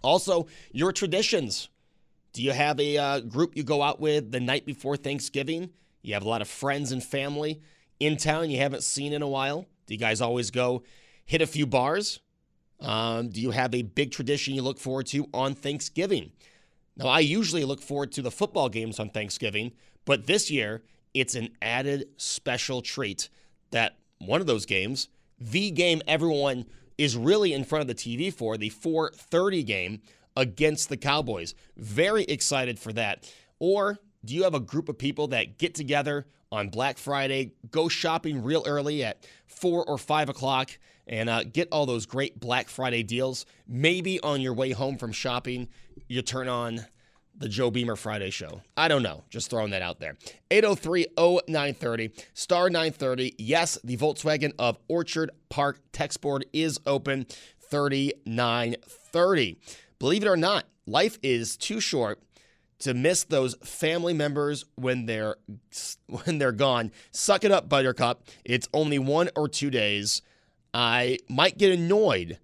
Also, 0.01 0.47
your 0.71 0.91
traditions. 0.91 1.69
Do 2.33 2.41
you 2.41 2.51
have 2.51 2.79
a 2.79 2.97
uh, 2.97 3.19
group 3.19 3.55
you 3.55 3.63
go 3.63 3.81
out 3.81 3.99
with 3.99 4.31
the 4.31 4.39
night 4.39 4.65
before 4.65 4.97
Thanksgiving? 4.97 5.69
You 6.01 6.13
have 6.15 6.23
a 6.23 6.29
lot 6.29 6.41
of 6.41 6.47
friends 6.47 6.91
and 6.91 7.03
family 7.03 7.61
in 7.99 8.17
town 8.17 8.49
you 8.49 8.57
haven't 8.57 8.83
seen 8.83 9.13
in 9.13 9.21
a 9.21 9.27
while. 9.27 9.65
Do 9.85 9.93
you 9.93 9.99
guys 9.99 10.19
always 10.19 10.51
go 10.51 10.83
hit 11.25 11.41
a 11.41 11.47
few 11.47 11.65
bars? 11.65 12.19
Um, 12.79 13.29
do 13.29 13.39
you 13.39 13.51
have 13.51 13.73
a 13.73 13.83
big 13.83 14.11
tradition 14.11 14.55
you 14.55 14.61
look 14.61 14.79
forward 14.79 15.05
to 15.07 15.27
on 15.33 15.55
Thanksgiving? 15.55 16.31
Now, 16.95 17.07
I 17.07 17.19
usually 17.19 17.65
look 17.65 17.81
forward 17.81 18.11
to 18.13 18.21
the 18.21 18.31
football 18.31 18.69
games 18.69 18.99
on 18.99 19.09
Thanksgiving, 19.09 19.71
but 20.05 20.27
this 20.27 20.51
year 20.51 20.83
it's 21.13 21.35
an 21.35 21.49
added 21.61 22.07
special 22.17 22.81
treat 22.81 23.29
that 23.71 23.97
one 24.19 24.41
of 24.41 24.47
those 24.47 24.65
games, 24.65 25.09
the 25.39 25.71
game 25.71 26.01
everyone 26.07 26.65
is 26.97 27.17
really 27.17 27.53
in 27.53 27.63
front 27.63 27.81
of 27.81 27.87
the 27.87 27.95
TV 27.95 28.31
for, 28.31 28.57
the 28.57 28.69
4:30 28.69 29.65
game 29.65 30.01
against 30.35 30.89
the 30.89 30.97
Cowboys. 30.97 31.55
Very 31.75 32.23
excited 32.23 32.79
for 32.79 32.93
that. 32.93 33.31
Or 33.59 33.99
do 34.25 34.33
you 34.33 34.43
have 34.43 34.53
a 34.53 34.59
group 34.59 34.89
of 34.89 34.97
people 34.97 35.27
that 35.29 35.57
get 35.57 35.75
together 35.75 36.27
on 36.51 36.69
Black 36.69 36.99
Friday, 36.99 37.53
go 37.71 37.89
shopping 37.89 38.43
real 38.43 38.63
early 38.67 39.03
at 39.03 39.27
four 39.47 39.83
or 39.85 39.97
five 39.97 40.29
o'clock, 40.29 40.77
and 41.07 41.29
uh, 41.29 41.43
get 41.43 41.67
all 41.71 41.85
those 41.85 42.05
great 42.05 42.39
Black 42.39 42.69
Friday 42.69 43.03
deals? 43.03 43.45
Maybe 43.67 44.19
on 44.21 44.41
your 44.41 44.53
way 44.53 44.71
home 44.71 44.97
from 44.97 45.11
shopping, 45.11 45.69
you 46.07 46.21
turn 46.21 46.47
on 46.47 46.85
the 47.35 47.49
Joe 47.49 47.71
Beamer 47.71 47.95
Friday 47.95 48.29
show. 48.29 48.61
I 48.77 48.87
don't 48.87 49.03
know. 49.03 49.23
Just 49.29 49.49
throwing 49.49 49.71
that 49.71 49.81
out 49.81 49.99
there. 49.99 50.15
803 50.51 51.07
0930, 51.17 52.11
star 52.33 52.69
930. 52.69 53.35
Yes, 53.37 53.77
the 53.83 53.97
Volkswagen 53.97 54.53
of 54.59 54.77
Orchard 54.87 55.31
Park 55.49 55.79
text 55.91 56.21
board 56.21 56.45
is 56.53 56.79
open 56.85 57.25
3930. 57.69 59.57
Believe 59.99 60.23
it 60.23 60.27
or 60.27 60.37
not, 60.37 60.65
life 60.85 61.17
is 61.23 61.57
too 61.57 61.79
short 61.79 62.21
to 62.79 62.93
miss 62.93 63.23
those 63.23 63.55
family 63.63 64.13
members 64.13 64.65
when 64.75 65.05
they're 65.05 65.37
when 66.07 66.37
they're 66.37 66.51
gone. 66.51 66.91
Suck 67.11 67.43
it 67.43 67.51
up, 67.51 67.67
Buttercup. 67.69 68.27
It's 68.45 68.67
only 68.73 68.99
one 68.99 69.29
or 69.35 69.47
two 69.47 69.69
days. 69.69 70.21
I 70.73 71.19
might 71.29 71.57
get 71.57 71.71
annoyed, 71.71 72.39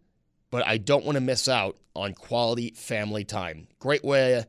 but 0.52 0.66
I 0.68 0.78
don't 0.78 1.06
want 1.06 1.16
to 1.16 1.22
miss 1.22 1.48
out 1.48 1.78
on 1.96 2.14
quality 2.14 2.72
family 2.76 3.24
time. 3.24 3.68
Great 3.80 4.04
way 4.04 4.46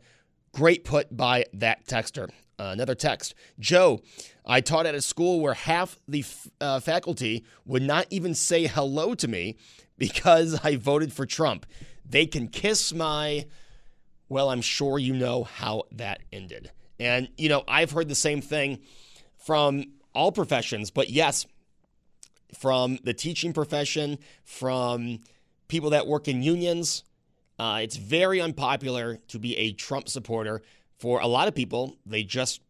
Great 0.52 0.84
put 0.84 1.16
by 1.16 1.44
that 1.54 1.86
texter. 1.86 2.28
Uh, 2.58 2.70
another 2.72 2.94
text 2.94 3.34
Joe, 3.58 4.00
I 4.44 4.60
taught 4.60 4.86
at 4.86 4.94
a 4.94 5.00
school 5.00 5.40
where 5.40 5.54
half 5.54 5.98
the 6.06 6.24
uh, 6.60 6.80
faculty 6.80 7.44
would 7.64 7.82
not 7.82 8.06
even 8.10 8.34
say 8.34 8.66
hello 8.66 9.14
to 9.14 9.28
me 9.28 9.56
because 9.96 10.60
I 10.62 10.76
voted 10.76 11.12
for 11.12 11.24
Trump. 11.24 11.66
They 12.04 12.26
can 12.26 12.48
kiss 12.48 12.92
my, 12.92 13.46
well, 14.28 14.50
I'm 14.50 14.60
sure 14.60 14.98
you 14.98 15.14
know 15.14 15.44
how 15.44 15.84
that 15.92 16.20
ended. 16.32 16.70
And, 16.98 17.28
you 17.38 17.48
know, 17.48 17.62
I've 17.66 17.92
heard 17.92 18.08
the 18.08 18.14
same 18.14 18.42
thing 18.42 18.80
from 19.38 19.84
all 20.14 20.32
professions, 20.32 20.90
but 20.90 21.08
yes, 21.08 21.46
from 22.54 22.98
the 23.04 23.14
teaching 23.14 23.52
profession, 23.52 24.18
from 24.44 25.20
people 25.68 25.90
that 25.90 26.06
work 26.06 26.28
in 26.28 26.42
unions, 26.42 27.04
uh, 27.58 27.80
it's 27.82 27.96
very 27.96 28.40
unpopular 28.40 29.18
to 29.28 29.38
be 29.38 29.56
a 29.56 29.72
Trump 29.72 30.08
supporter. 30.08 30.62
For 30.98 31.20
a 31.20 31.26
lot 31.26 31.48
of 31.48 31.54
people, 31.54 31.96
they 32.06 32.22
just 32.22 32.60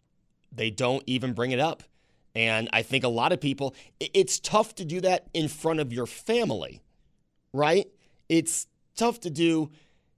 they 0.53 0.71
don't 0.71 1.03
even 1.07 1.33
bring 1.33 1.53
it 1.53 1.61
up. 1.61 1.83
And 2.35 2.69
I 2.73 2.83
think 2.83 3.05
a 3.05 3.09
lot 3.09 3.33
of 3.33 3.41
people, 3.41 3.75
it's 3.99 4.39
tough 4.39 4.75
to 4.77 4.85
do 4.85 5.01
that 5.01 5.27
in 5.35 5.49
front 5.49 5.81
of 5.81 5.93
your 5.93 6.07
family, 6.07 6.81
right? 7.53 7.89
It's 8.29 8.67
tough 8.97 9.21
to 9.21 9.31
do 9.31 9.71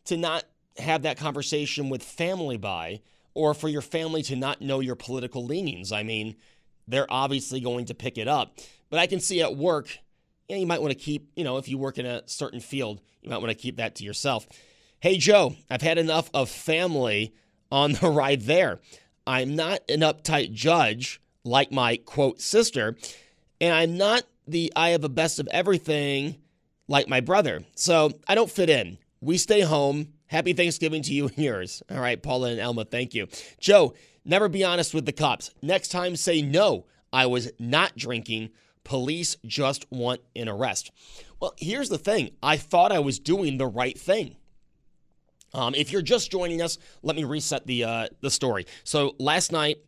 to 0.06 0.16
not 0.16 0.44
have 0.78 1.02
that 1.02 1.16
conversation 1.16 1.88
with 1.88 2.02
family 2.02 2.56
by, 2.56 3.00
or 3.34 3.54
for 3.54 3.68
your 3.68 3.82
family 3.82 4.22
to 4.24 4.36
not 4.36 4.60
know 4.60 4.80
your 4.80 4.96
political 4.96 5.44
leanings. 5.44 5.92
I 5.92 6.02
mean, 6.02 6.36
they're 6.86 7.10
obviously 7.10 7.60
going 7.60 7.86
to 7.86 7.94
pick 7.94 8.18
it 8.18 8.28
up. 8.28 8.58
But 8.92 9.00
I 9.00 9.06
can 9.06 9.20
see 9.20 9.40
at 9.40 9.56
work, 9.56 9.88
yeah, 10.48 10.56
you 10.58 10.66
might 10.66 10.82
want 10.82 10.92
to 10.92 10.98
keep, 10.98 11.30
you 11.34 11.44
know, 11.44 11.56
if 11.56 11.66
you 11.66 11.78
work 11.78 11.96
in 11.96 12.04
a 12.04 12.28
certain 12.28 12.60
field, 12.60 13.00
you 13.22 13.30
might 13.30 13.38
want 13.38 13.48
to 13.48 13.54
keep 13.54 13.78
that 13.78 13.94
to 13.96 14.04
yourself. 14.04 14.46
Hey, 15.00 15.16
Joe, 15.16 15.56
I've 15.70 15.80
had 15.80 15.96
enough 15.96 16.28
of 16.34 16.50
family 16.50 17.32
on 17.70 17.94
the 17.94 18.10
ride 18.10 18.42
there. 18.42 18.80
I'm 19.26 19.56
not 19.56 19.80
an 19.88 20.00
uptight 20.00 20.52
judge 20.52 21.22
like 21.42 21.72
my 21.72 21.96
quote 21.96 22.42
sister, 22.42 22.98
and 23.62 23.72
I'm 23.72 23.96
not 23.96 24.24
the 24.46 24.70
I 24.76 24.90
have 24.90 25.04
a 25.04 25.08
best 25.08 25.38
of 25.38 25.48
everything 25.48 26.36
like 26.86 27.08
my 27.08 27.20
brother. 27.20 27.64
So 27.74 28.12
I 28.28 28.34
don't 28.34 28.50
fit 28.50 28.68
in. 28.68 28.98
We 29.22 29.38
stay 29.38 29.62
home. 29.62 30.12
Happy 30.26 30.52
Thanksgiving 30.52 31.00
to 31.04 31.14
you 31.14 31.28
and 31.28 31.38
yours. 31.38 31.82
All 31.90 31.98
right, 31.98 32.22
Paula 32.22 32.50
and 32.50 32.60
Elma, 32.60 32.84
thank 32.84 33.14
you. 33.14 33.28
Joe, 33.58 33.94
never 34.22 34.50
be 34.50 34.64
honest 34.64 34.92
with 34.92 35.06
the 35.06 35.12
cops. 35.12 35.50
Next 35.62 35.88
time, 35.88 36.14
say 36.14 36.42
no. 36.42 36.84
I 37.10 37.24
was 37.24 37.50
not 37.58 37.96
drinking. 37.96 38.50
Police 38.84 39.36
just 39.46 39.90
want 39.90 40.20
an 40.34 40.48
arrest. 40.48 40.90
Well, 41.40 41.54
here's 41.58 41.88
the 41.88 41.98
thing 41.98 42.30
I 42.42 42.56
thought 42.56 42.92
I 42.92 42.98
was 42.98 43.18
doing 43.18 43.58
the 43.58 43.66
right 43.66 43.98
thing. 43.98 44.36
Um, 45.54 45.74
if 45.74 45.92
you're 45.92 46.02
just 46.02 46.30
joining 46.30 46.62
us, 46.62 46.78
let 47.02 47.14
me 47.14 47.24
reset 47.24 47.66
the 47.66 47.84
uh, 47.84 48.08
the 48.20 48.30
story. 48.30 48.66
So 48.84 49.14
last 49.18 49.52
night, 49.52 49.78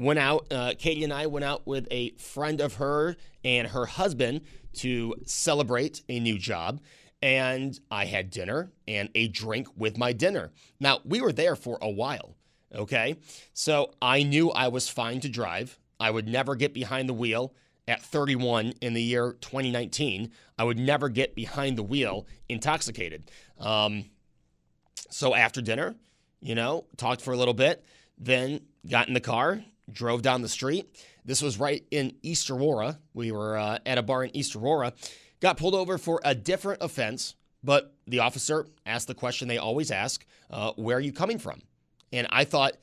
went 0.00 0.18
out. 0.18 0.46
Uh, 0.50 0.72
Katie 0.78 1.04
and 1.04 1.12
I 1.12 1.26
went 1.26 1.44
out 1.44 1.66
with 1.66 1.86
a 1.90 2.10
friend 2.12 2.60
of 2.60 2.74
her 2.74 3.16
and 3.44 3.68
her 3.68 3.86
husband 3.86 4.40
to 4.74 5.14
celebrate 5.26 6.02
a 6.08 6.18
new 6.18 6.38
job. 6.38 6.80
And 7.22 7.78
I 7.90 8.06
had 8.06 8.30
dinner 8.30 8.72
and 8.88 9.10
a 9.14 9.28
drink 9.28 9.68
with 9.76 9.98
my 9.98 10.12
dinner. 10.12 10.52
Now, 10.80 11.00
we 11.04 11.20
were 11.20 11.32
there 11.32 11.54
for 11.54 11.78
a 11.82 11.90
while, 11.90 12.34
okay? 12.74 13.16
So 13.52 13.92
I 14.00 14.22
knew 14.22 14.50
I 14.50 14.68
was 14.68 14.88
fine 14.88 15.20
to 15.20 15.28
drive. 15.28 15.78
I 15.98 16.10
would 16.10 16.26
never 16.26 16.56
get 16.56 16.72
behind 16.72 17.10
the 17.10 17.14
wheel 17.14 17.52
at 17.90 18.00
31 18.00 18.74
in 18.80 18.94
the 18.94 19.02
year 19.02 19.36
2019, 19.40 20.30
I 20.56 20.62
would 20.64 20.78
never 20.78 21.08
get 21.08 21.34
behind 21.34 21.76
the 21.76 21.82
wheel 21.82 22.24
intoxicated. 22.48 23.30
Um, 23.58 24.04
so 25.10 25.34
after 25.34 25.60
dinner, 25.60 25.96
you 26.40 26.54
know, 26.54 26.86
talked 26.96 27.20
for 27.20 27.32
a 27.32 27.36
little 27.36 27.52
bit, 27.52 27.84
then 28.16 28.60
got 28.88 29.08
in 29.08 29.14
the 29.14 29.20
car, 29.20 29.64
drove 29.90 30.22
down 30.22 30.40
the 30.40 30.48
street. 30.48 31.04
This 31.24 31.42
was 31.42 31.58
right 31.58 31.84
in 31.90 32.14
East 32.22 32.48
Aurora. 32.48 33.00
We 33.12 33.32
were 33.32 33.58
uh, 33.58 33.78
at 33.84 33.98
a 33.98 34.02
bar 34.02 34.22
in 34.22 34.36
East 34.36 34.54
Aurora. 34.54 34.92
Got 35.40 35.56
pulled 35.56 35.74
over 35.74 35.98
for 35.98 36.20
a 36.24 36.34
different 36.34 36.82
offense, 36.82 37.34
but 37.64 37.92
the 38.06 38.20
officer 38.20 38.66
asked 38.86 39.08
the 39.08 39.14
question 39.14 39.48
they 39.48 39.58
always 39.58 39.90
ask 39.90 40.24
uh, 40.48 40.72
Where 40.76 40.98
are 40.98 41.00
you 41.00 41.12
coming 41.12 41.38
from? 41.38 41.60
And 42.12 42.28
I 42.30 42.44
thought, 42.44 42.74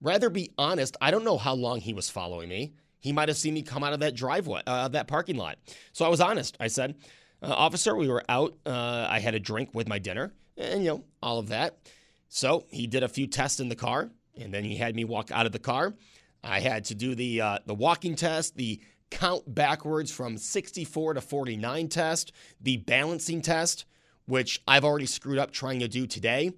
rather 0.00 0.28
be 0.28 0.50
honest, 0.58 0.96
I 1.00 1.12
don't 1.12 1.24
know 1.24 1.38
how 1.38 1.54
long 1.54 1.80
he 1.80 1.92
was 1.94 2.10
following 2.10 2.48
me. 2.48 2.72
He 3.06 3.12
might 3.12 3.28
have 3.28 3.38
seen 3.38 3.54
me 3.54 3.62
come 3.62 3.84
out 3.84 3.92
of 3.92 4.00
that 4.00 4.16
driveway, 4.16 4.62
uh, 4.66 4.88
that 4.88 5.06
parking 5.06 5.36
lot. 5.36 5.58
So 5.92 6.04
I 6.04 6.08
was 6.08 6.20
honest. 6.20 6.56
I 6.58 6.66
said, 6.66 6.96
uh, 7.40 7.52
Officer, 7.52 7.94
we 7.94 8.08
were 8.08 8.24
out. 8.28 8.56
Uh, 8.66 9.06
I 9.08 9.20
had 9.20 9.36
a 9.36 9.38
drink 9.38 9.70
with 9.72 9.86
my 9.88 10.00
dinner, 10.00 10.32
and 10.56 10.82
you 10.82 10.88
know 10.88 11.04
all 11.22 11.38
of 11.38 11.46
that. 11.50 11.78
So 12.28 12.64
he 12.68 12.88
did 12.88 13.04
a 13.04 13.08
few 13.08 13.28
tests 13.28 13.60
in 13.60 13.68
the 13.68 13.76
car, 13.76 14.10
and 14.36 14.52
then 14.52 14.64
he 14.64 14.74
had 14.74 14.96
me 14.96 15.04
walk 15.04 15.30
out 15.30 15.46
of 15.46 15.52
the 15.52 15.60
car. 15.60 15.94
I 16.42 16.58
had 16.58 16.86
to 16.86 16.96
do 16.96 17.14
the 17.14 17.40
uh, 17.40 17.58
the 17.64 17.74
walking 17.74 18.16
test, 18.16 18.56
the 18.56 18.80
count 19.10 19.54
backwards 19.54 20.10
from 20.10 20.36
64 20.36 21.14
to 21.14 21.20
49 21.20 21.88
test, 21.88 22.32
the 22.60 22.78
balancing 22.78 23.40
test, 23.40 23.84
which 24.26 24.60
I've 24.66 24.84
already 24.84 25.06
screwed 25.06 25.38
up 25.38 25.52
trying 25.52 25.78
to 25.78 25.86
do 25.86 26.08
today. 26.08 26.50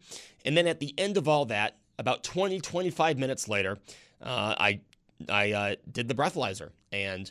And 0.46 0.56
then 0.56 0.66
at 0.66 0.80
the 0.80 0.94
end 0.96 1.18
of 1.18 1.28
all 1.28 1.44
that, 1.44 1.76
about 1.98 2.24
20, 2.24 2.58
25 2.62 3.18
minutes 3.18 3.48
later, 3.48 3.76
uh, 4.22 4.54
I 4.58 4.80
I 5.28 5.52
uh, 5.52 5.74
did 5.90 6.09
the 6.09 6.14
breathalyzer, 6.14 6.70
and 6.92 7.31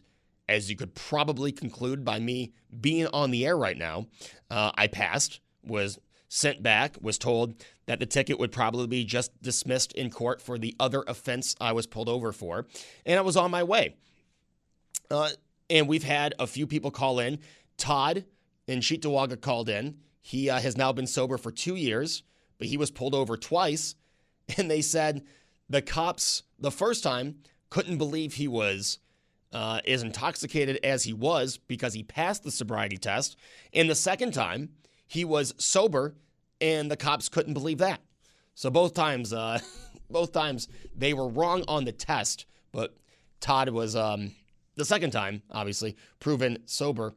as 0.50 0.70
you 0.70 0.76
could 0.76 0.96
probably 0.96 1.52
conclude 1.52 2.06
by 2.06 2.20
me 2.20 2.54
being 2.80 3.08
on 3.08 3.32
the 3.32 3.46
air 3.46 3.58
right 3.58 3.78
now, 3.78 4.08
uh, 4.50 4.72
I 4.76 4.88
passed. 4.88 5.40
Was 5.64 6.00
sent 6.30 6.64
back. 6.64 6.96
Was 7.02 7.18
told 7.18 7.56
that 7.88 8.00
the 8.00 8.06
ticket 8.06 8.40
would 8.40 8.52
probably 8.52 8.88
be 8.88 9.04
just 9.04 9.32
dismissed 9.42 9.92
in 9.94 10.10
court 10.10 10.42
for 10.42 10.58
the 10.58 10.76
other 10.80 11.04
offense 11.08 11.56
I 11.60 11.74
was 11.74 11.88
pulled 11.88 12.08
over 12.08 12.32
for, 12.32 12.68
and 13.06 13.20
I 13.20 13.22
was 13.22 13.36
on 13.36 13.52
my 13.52 13.64
way. 13.64 13.96
Uh, 15.12 15.30
and 15.70 15.88
we've 15.88 16.04
had 16.04 16.34
a 16.40 16.48
few 16.48 16.68
people 16.68 16.92
call 16.92 17.20
in. 17.20 17.40
Todd 17.78 18.26
in 18.68 18.80
Cheektowaga 18.80 19.40
called 19.40 19.70
in. 19.70 19.98
He 20.22 20.50
uh, 20.50 20.60
has 20.60 20.78
now 20.78 20.92
been 20.92 21.08
sober 21.08 21.38
for 21.38 21.52
two 21.52 21.76
years, 21.76 22.24
but 22.58 22.68
he 22.68 22.78
was 22.78 22.92
pulled 22.92 23.16
over 23.16 23.38
twice. 23.38 23.96
And 24.58 24.72
they 24.72 24.82
said 24.82 25.24
the 25.70 25.82
cops, 25.82 26.44
the 26.58 26.72
first 26.72 27.04
time, 27.04 27.40
couldn't 27.70 27.98
believe 27.98 28.34
he 28.34 28.48
was 28.48 29.00
uh, 29.54 29.80
as 29.88 30.04
intoxicated 30.04 30.80
as 30.84 31.04
he 31.04 31.14
was 31.14 31.58
because 31.58 31.94
he 31.94 32.04
passed 32.04 32.44
the 32.44 32.52
sobriety 32.52 32.98
test. 32.98 33.38
And 33.74 33.90
the 33.90 33.96
second 33.96 34.34
time, 34.34 34.70
he 35.08 35.24
was 35.24 35.54
sober, 35.58 36.16
and 36.60 36.92
the 36.92 36.98
cops 36.98 37.30
couldn't 37.30 37.54
believe 37.54 37.78
that. 37.80 38.02
So 38.56 38.70
both 38.70 38.94
times, 38.94 39.34
uh, 39.34 39.60
both 40.10 40.32
times 40.32 40.68
they 40.96 41.14
were 41.14 41.28
wrong 41.28 41.64
on 41.68 41.86
the 41.86 41.92
test, 41.92 42.46
but 42.72 42.98
Todd 43.40 43.70
was 43.70 43.96
um, 43.96 44.32
the 44.76 44.86
second 44.86 45.12
time, 45.12 45.42
obviously, 45.52 45.96
proven 46.20 46.60
sober 46.66 47.14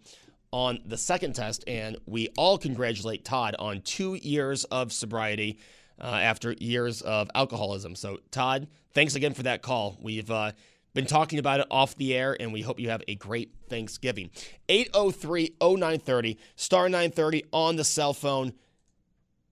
on 0.52 0.80
the 0.84 0.96
second 0.96 1.34
test, 1.34 1.64
and 1.66 1.96
we 2.06 2.28
all 2.36 2.58
congratulate 2.58 3.24
Todd 3.24 3.54
on 3.58 3.80
two 3.82 4.14
years 4.14 4.64
of 4.64 4.92
sobriety 4.92 5.58
uh, 6.00 6.06
after 6.06 6.52
years 6.58 7.02
of 7.02 7.30
alcoholism. 7.34 7.94
So, 7.94 8.18
Todd, 8.30 8.66
thanks 8.94 9.14
again 9.14 9.34
for 9.34 9.44
that 9.44 9.62
call. 9.62 9.98
We've 10.00 10.30
uh, 10.30 10.52
been 10.94 11.06
talking 11.06 11.38
about 11.38 11.60
it 11.60 11.66
off 11.70 11.96
the 11.96 12.14
air, 12.14 12.36
and 12.38 12.52
we 12.52 12.62
hope 12.62 12.80
you 12.80 12.90
have 12.90 13.02
a 13.08 13.14
great 13.14 13.54
Thanksgiving. 13.68 14.30
803 14.68 15.56
0930, 15.60 16.38
star 16.56 16.88
930 16.88 17.44
on 17.52 17.76
the 17.76 17.84
cell 17.84 18.12
phone. 18.12 18.52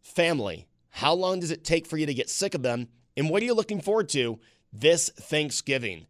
Family, 0.02 0.66
how 0.90 1.14
long 1.14 1.40
does 1.40 1.50
it 1.50 1.64
take 1.64 1.86
for 1.86 1.96
you 1.96 2.06
to 2.06 2.14
get 2.14 2.30
sick 2.30 2.54
of 2.54 2.62
them? 2.62 2.88
And 3.16 3.30
what 3.30 3.42
are 3.42 3.46
you 3.46 3.54
looking 3.54 3.80
forward 3.80 4.08
to 4.10 4.38
this 4.72 5.10
Thanksgiving? 5.10 6.06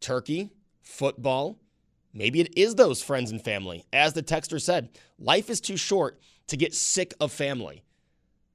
Turkey, 0.00 0.50
football, 0.80 1.58
maybe 2.12 2.40
it 2.40 2.52
is 2.58 2.74
those 2.74 3.02
friends 3.02 3.30
and 3.30 3.42
family. 3.42 3.84
As 3.92 4.12
the 4.12 4.22
texter 4.22 4.60
said, 4.60 4.90
life 5.18 5.48
is 5.48 5.60
too 5.60 5.76
short 5.76 6.18
to 6.48 6.56
get 6.56 6.74
sick 6.74 7.14
of 7.20 7.32
family. 7.32 7.84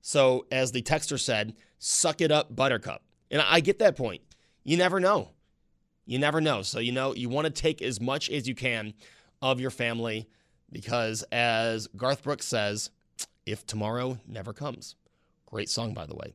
So, 0.01 0.45
as 0.51 0.71
the 0.71 0.81
texter 0.81 1.19
said, 1.19 1.55
suck 1.79 2.21
it 2.21 2.31
up, 2.31 2.55
buttercup. 2.55 3.01
And 3.31 3.41
I 3.41 3.59
get 3.59 3.79
that 3.79 3.95
point. 3.95 4.21
You 4.63 4.77
never 4.77 4.99
know. 4.99 5.29
You 6.05 6.19
never 6.19 6.39
know. 6.39 6.61
So, 6.61 6.79
you 6.79 6.91
know, 6.91 7.13
you 7.13 7.29
want 7.29 7.45
to 7.45 7.51
take 7.51 7.81
as 7.81 7.99
much 7.99 8.29
as 8.29 8.47
you 8.47 8.55
can 8.55 8.93
of 9.41 9.59
your 9.59 9.71
family 9.71 10.27
because, 10.71 11.23
as 11.31 11.87
Garth 11.87 12.23
Brooks 12.23 12.45
says, 12.45 12.89
if 13.45 13.65
tomorrow 13.65 14.17
never 14.27 14.53
comes. 14.53 14.95
Great 15.45 15.69
song, 15.69 15.93
by 15.93 16.05
the 16.05 16.15
way. 16.15 16.33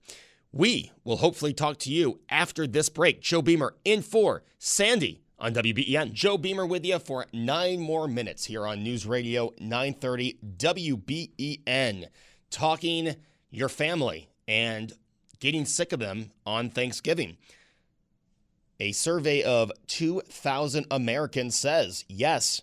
We 0.53 0.93
will 1.05 1.19
hopefully 1.19 1.55
talk 1.55 1.79
to 1.81 1.91
you 1.91 2.21
after 2.29 2.67
this 2.67 2.89
break. 2.89 3.23
Joe 3.23 3.43
Beamer 3.43 3.75
in 3.85 4.03
for 4.03 4.43
Sandy 4.59 5.23
on 5.39 5.55
WBEN. 5.55 6.13
Joe 6.13 6.39
Beamer 6.39 6.67
with 6.67 6.85
you 6.85 6.99
for 6.99 7.27
nine 7.33 7.81
more 7.81 8.07
minutes 8.07 8.45
here 8.45 8.67
on 8.67 8.83
News 8.83 9.07
Radio 9.07 9.53
930 9.59 10.39
WBEN. 10.57 12.07
Talking 12.51 13.17
your 13.51 13.69
family 13.69 14.29
and 14.47 14.93
getting 15.43 15.65
sick 15.65 15.93
of 15.93 15.99
them 15.99 16.31
on 16.47 16.71
Thanksgiving. 16.71 17.37
A 18.79 18.93
survey 18.93 19.43
of 19.43 19.73
2,000 19.89 20.87
Americans 20.89 21.57
says 21.57 22.05
yes, 22.09 22.63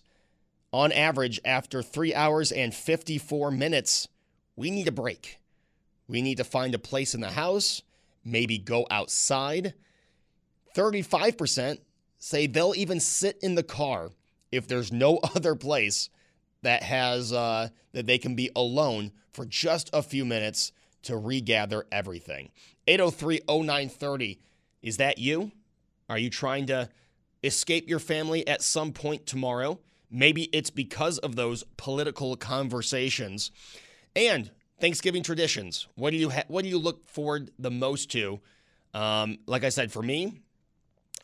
on 0.72 0.90
average, 0.90 1.40
after 1.44 1.82
three 1.82 2.14
hours 2.14 2.50
and 2.50 2.74
54 2.74 3.50
minutes, 3.50 4.08
we 4.56 4.70
need 4.70 4.88
a 4.88 4.92
break. 4.92 5.38
We 6.08 6.22
need 6.22 6.38
to 6.38 6.44
find 6.44 6.74
a 6.74 6.78
place 6.78 7.14
in 7.14 7.20
the 7.20 7.32
house, 7.32 7.82
maybe 8.24 8.56
go 8.56 8.86
outside. 8.90 9.74
35% 10.74 11.80
say 12.18 12.46
they'll 12.46 12.74
even 12.74 12.98
sit 12.98 13.36
in 13.42 13.56
the 13.56 13.62
car 13.62 14.10
if 14.50 14.66
there's 14.66 14.90
no 14.90 15.18
other 15.34 15.54
place 15.54 16.08
that 16.62 16.82
has 16.82 17.30
uh, 17.30 17.68
that 17.92 18.06
they 18.06 18.16
can 18.16 18.34
be 18.34 18.50
alone 18.56 19.12
for 19.34 19.44
just 19.44 19.90
a 19.92 20.02
few 20.02 20.24
minutes 20.24 20.72
to 21.02 21.16
regather 21.16 21.86
everything. 21.90 22.50
803-0930. 22.88 24.38
Is 24.82 24.96
that 24.96 25.18
you? 25.18 25.52
Are 26.08 26.18
you 26.18 26.30
trying 26.30 26.66
to 26.66 26.88
escape 27.44 27.88
your 27.88 27.98
family 27.98 28.46
at 28.46 28.62
some 28.62 28.92
point 28.92 29.26
tomorrow? 29.26 29.78
Maybe 30.10 30.44
it's 30.52 30.70
because 30.70 31.18
of 31.18 31.36
those 31.36 31.64
political 31.76 32.36
conversations. 32.36 33.50
And 34.16 34.50
Thanksgiving 34.80 35.22
traditions. 35.22 35.86
What 35.94 36.10
do 36.10 36.16
you 36.16 36.30
ha- 36.30 36.44
what 36.48 36.64
do 36.64 36.70
you 36.70 36.78
look 36.78 37.08
forward 37.08 37.50
the 37.58 37.70
most 37.70 38.10
to? 38.12 38.40
Um, 38.94 39.38
like 39.46 39.62
I 39.62 39.68
said, 39.68 39.92
for 39.92 40.02
me, 40.02 40.40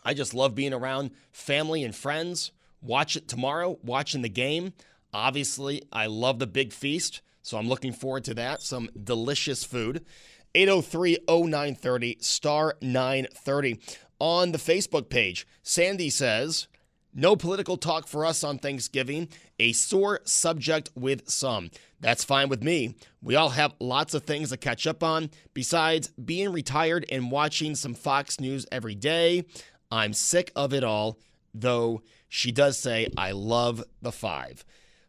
I 0.04 0.14
just 0.14 0.34
love 0.34 0.54
being 0.54 0.74
around 0.74 1.10
family 1.32 1.82
and 1.82 1.94
friends. 1.94 2.52
Watch 2.82 3.16
it 3.16 3.26
tomorrow, 3.26 3.78
watching 3.82 4.22
the 4.22 4.28
game. 4.28 4.74
Obviously, 5.12 5.82
I 5.90 6.06
love 6.06 6.38
the 6.38 6.46
big 6.46 6.72
feast, 6.72 7.22
so 7.46 7.58
I'm 7.58 7.68
looking 7.68 7.92
forward 7.92 8.24
to 8.24 8.34
that. 8.34 8.60
Some 8.60 8.90
delicious 9.04 9.62
food. 9.62 10.04
803 10.56 11.18
0930, 11.28 12.18
star 12.20 12.74
930. 12.82 13.78
On 14.18 14.50
the 14.50 14.58
Facebook 14.58 15.08
page, 15.10 15.46
Sandy 15.62 16.10
says, 16.10 16.66
No 17.14 17.36
political 17.36 17.76
talk 17.76 18.08
for 18.08 18.26
us 18.26 18.42
on 18.42 18.58
Thanksgiving, 18.58 19.28
a 19.60 19.70
sore 19.70 20.22
subject 20.24 20.90
with 20.96 21.28
some. 21.30 21.70
That's 22.00 22.24
fine 22.24 22.48
with 22.48 22.64
me. 22.64 22.96
We 23.22 23.36
all 23.36 23.50
have 23.50 23.74
lots 23.78 24.12
of 24.12 24.24
things 24.24 24.50
to 24.50 24.56
catch 24.56 24.84
up 24.84 25.04
on 25.04 25.30
besides 25.54 26.08
being 26.08 26.50
retired 26.50 27.06
and 27.12 27.30
watching 27.30 27.76
some 27.76 27.94
Fox 27.94 28.40
News 28.40 28.66
every 28.72 28.96
day. 28.96 29.44
I'm 29.92 30.14
sick 30.14 30.50
of 30.56 30.74
it 30.74 30.82
all, 30.82 31.20
though 31.54 32.02
she 32.28 32.50
does 32.50 32.76
say, 32.76 33.06
I 33.16 33.30
love 33.30 33.84
the 34.02 34.10
five. 34.10 34.64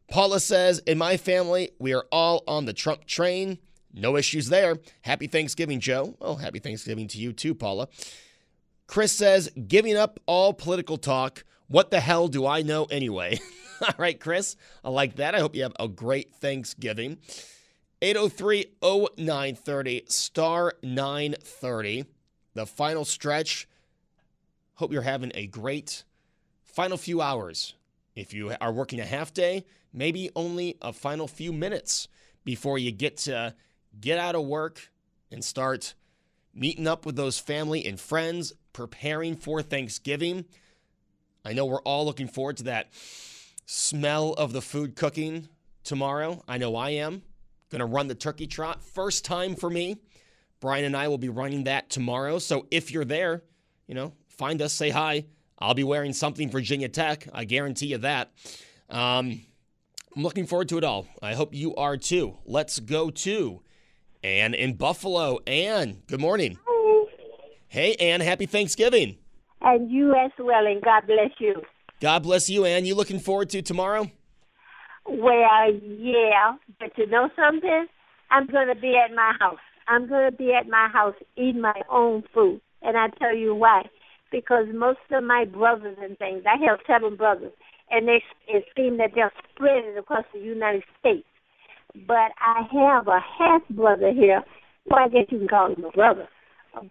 Paula 0.10 0.40
says, 0.40 0.80
In 0.80 0.98
my 0.98 1.18
family, 1.18 1.72
we 1.80 1.94
are 1.94 2.06
all 2.12 2.44
on 2.48 2.66
the 2.66 2.74
Trump 2.74 3.06
train. 3.06 3.60
No 3.94 4.16
issues 4.16 4.50
there. 4.50 4.78
Happy 5.02 5.28
Thanksgiving, 5.28 5.80
Joe. 5.80 6.16
Well, 6.20 6.36
happy 6.36 6.60
Thanksgiving 6.60 7.08
to 7.10 7.18
you 7.18 7.34
too, 7.34 7.56
Paula. 7.56 7.88
Chris 8.88 9.12
says, 9.12 9.50
Giving 9.68 9.98
up 9.98 10.20
all 10.26 10.54
political 10.54 10.98
talk. 10.98 11.44
What 11.68 11.92
the 11.92 12.00
hell 12.00 12.28
do 12.28 12.46
I 12.46 12.62
know 12.62 12.86
anyway? 12.86 13.40
all 13.82 13.96
right, 13.98 14.20
Chris, 14.20 14.56
I 14.84 14.90
like 14.90 15.18
that. 15.18 15.36
I 15.36 15.40
hope 15.40 15.56
you 15.56 15.64
have 15.64 15.76
a 15.80 15.88
great 15.88 16.34
Thanksgiving. 16.36 17.18
803 18.02 18.66
0930, 18.82 20.04
star 20.08 20.74
930. 20.84 22.06
The 22.54 22.66
final 22.66 23.04
stretch 23.06 23.68
Hope 24.78 24.94
you're 24.94 25.02
having 25.02 25.32
a 25.34 25.48
great 25.48 26.04
final 26.64 26.98
few 26.98 27.20
hours. 27.20 27.74
If 28.16 28.32
you 28.32 28.54
are 28.62 28.72
working 28.72 29.00
a 29.00 29.06
half 29.06 29.34
day, 29.34 29.66
maybe 29.98 30.30
only 30.36 30.78
a 30.82 30.94
final 30.94 31.28
few 31.28 31.52
minutes 31.52 32.08
before 32.46 32.78
you 32.78 32.92
get 32.92 33.18
to 33.18 33.56
get 34.00 34.20
out 34.20 34.36
of 34.36 34.46
work 34.46 34.90
and 35.32 35.44
start 35.44 35.96
meeting 36.54 36.88
up 36.88 37.06
with 37.06 37.16
those 37.16 37.40
family 37.40 37.86
and 37.86 38.00
friends, 38.00 38.54
preparing 38.74 39.36
for 39.36 39.62
Thanksgiving. 39.62 40.46
I 41.44 41.54
know 41.54 41.66
we're 41.66 41.82
all 41.82 42.06
looking 42.06 42.28
forward 42.28 42.58
to 42.58 42.64
that 42.66 42.90
smell 43.66 44.34
of 44.34 44.54
the 44.54 44.62
food 44.62 44.96
cooking 44.96 45.50
tomorrow. 45.84 46.44
I 46.48 46.58
know 46.58 46.76
I 46.76 46.92
am. 46.92 47.24
Going 47.70 47.80
to 47.80 47.86
run 47.86 48.08
the 48.08 48.16
turkey 48.16 48.48
trot. 48.48 48.82
First 48.82 49.26
time 49.26 49.56
for 49.56 49.70
me. 49.70 49.98
Brian 50.60 50.86
and 50.86 50.96
I 50.96 51.08
will 51.08 51.18
be 51.18 51.30
running 51.30 51.66
that 51.66 51.90
tomorrow. 51.90 52.40
So 52.40 52.66
if 52.72 52.92
you're 52.92 53.06
there, 53.06 53.44
you 53.88 53.96
know, 53.96 54.14
find 54.28 54.62
us, 54.62 54.74
say 54.74 54.90
hi. 54.90 55.26
I'll 55.60 55.74
be 55.74 55.84
wearing 55.84 56.14
something 56.14 56.50
Virginia 56.50 56.88
Tech. 56.88 57.28
I 57.34 57.46
guarantee 57.46 57.88
you 57.88 57.98
that. 58.00 58.32
Um, 58.90 59.42
I'm 60.18 60.24
looking 60.24 60.48
forward 60.48 60.68
to 60.70 60.80
it 60.80 60.84
all. 60.84 61.06
I 61.22 61.36
hope 61.36 61.54
you 61.54 61.76
are 61.76 61.96
too. 61.96 62.38
Let's 62.44 62.80
go 62.80 63.12
to 63.12 63.62
Ann 64.24 64.56
in 64.56 64.74
Buffalo. 64.74 65.38
Ann, 65.46 66.02
good 66.08 66.20
morning. 66.20 66.58
Hey, 67.68 67.94
Ann, 68.00 68.22
happy 68.22 68.48
Thanksgiving. 68.48 69.18
And 69.62 69.92
you 69.92 70.16
as 70.16 70.32
well, 70.40 70.66
and 70.66 70.82
God 70.82 71.06
bless 71.06 71.30
you. 71.38 71.62
God 72.00 72.24
bless 72.24 72.50
you, 72.50 72.66
Ann. 72.66 72.88
You 72.88 72.96
looking 72.96 73.20
forward 73.20 73.52
to 73.52 73.62
tomorrow? 73.62 74.10
Well, 75.08 75.72
yeah, 76.00 76.56
but 76.80 76.98
you 76.98 77.06
know 77.06 77.30
something? 77.36 77.86
I'm 78.32 78.48
going 78.48 78.70
to 78.70 78.76
be 78.76 78.96
at 78.98 79.14
my 79.14 79.36
house. 79.40 79.60
I'm 79.88 80.10
going 80.10 80.32
to 80.32 80.36
be 80.36 80.52
at 80.52 80.68
my 80.68 80.88
house 80.92 81.14
eating 81.36 81.62
my 81.62 81.80
own 81.92 82.24
food. 82.34 82.60
And 82.82 82.98
I 82.98 83.10
tell 83.20 83.36
you 83.36 83.54
why 83.54 83.84
because 84.32 84.66
most 84.74 85.00
of 85.12 85.24
my 85.24 85.46
brothers 85.46 85.98
and 86.02 86.18
things, 86.18 86.44
I 86.46 86.58
have 86.66 86.80
seven 86.88 87.16
brothers, 87.16 87.54
and 87.92 88.08
they 88.08 88.24
it 88.48 88.66
seems 88.76 88.98
that 88.98 89.12
they're 89.16 89.32
spread 89.58 89.98
across 89.98 90.26
the 90.34 90.40
United 90.40 90.84
States. 91.00 91.26
But 92.08 92.32
I 92.40 92.62
have 92.72 93.08
a 93.08 93.20
half 93.40 93.62
brother 93.70 94.12
here. 94.14 94.44
Well, 94.86 95.06
I 95.06 95.10
guess 95.10 95.26
you 95.30 95.40
can 95.40 95.48
call 95.48 95.74
him 95.74 95.84
a 95.84 95.92
brother. 95.92 96.28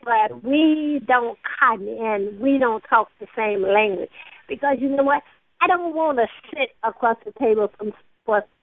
but 0.04 0.44
we 0.44 1.00
don't 1.06 1.38
cotton 1.60 1.88
and 1.88 2.40
we 2.40 2.58
don't 2.58 2.82
talk 2.90 3.08
the 3.20 3.26
same 3.36 3.62
language 3.62 4.10
because 4.48 4.76
you 4.80 4.88
know 4.88 5.04
what? 5.04 5.22
I 5.60 5.66
don't 5.66 5.94
want 5.94 6.18
to 6.18 6.26
sit 6.50 6.70
across 6.82 7.16
the 7.24 7.32
table 7.38 7.70
from 7.78 7.92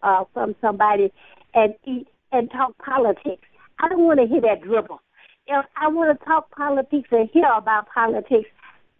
uh, 0.03 0.23
from 0.33 0.55
somebody 0.61 1.11
and 1.53 1.73
eat 1.85 2.07
and 2.31 2.51
talk 2.51 2.77
politics. 2.77 3.43
I 3.79 3.87
don't 3.87 4.03
want 4.03 4.19
to 4.19 4.27
hear 4.27 4.41
that 4.41 4.61
dribble. 4.61 4.99
If 5.47 5.65
I 5.75 5.87
want 5.87 6.17
to 6.17 6.25
talk 6.25 6.51
politics 6.51 7.07
and 7.11 7.29
hear 7.31 7.49
about 7.55 7.87
politics, 7.93 8.49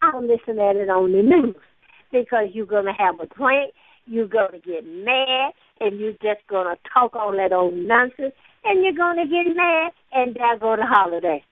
I'll 0.01 0.21
listen 0.21 0.59
at 0.59 0.75
it 0.75 0.89
on 0.89 1.11
the 1.11 1.21
news 1.21 1.55
because 2.11 2.47
you're 2.53 2.65
going 2.65 2.85
to 2.85 2.93
have 2.93 3.19
a 3.19 3.25
drink, 3.25 3.73
you're 4.05 4.27
going 4.27 4.51
to 4.51 4.59
get 4.59 4.85
mad, 4.85 5.53
and 5.79 5.99
you're 5.99 6.13
just 6.13 6.45
going 6.47 6.67
to 6.67 6.77
talk 6.93 7.15
all 7.15 7.31
that 7.31 7.53
old 7.53 7.73
nonsense, 7.73 8.33
and 8.63 8.83
you're 8.83 8.93
going 8.93 9.17
to 9.17 9.25
get 9.25 9.55
mad, 9.55 9.91
and 10.11 10.35
there 10.35 10.57
go 10.57 10.75
the 10.75 10.85
holiday. 10.85 11.43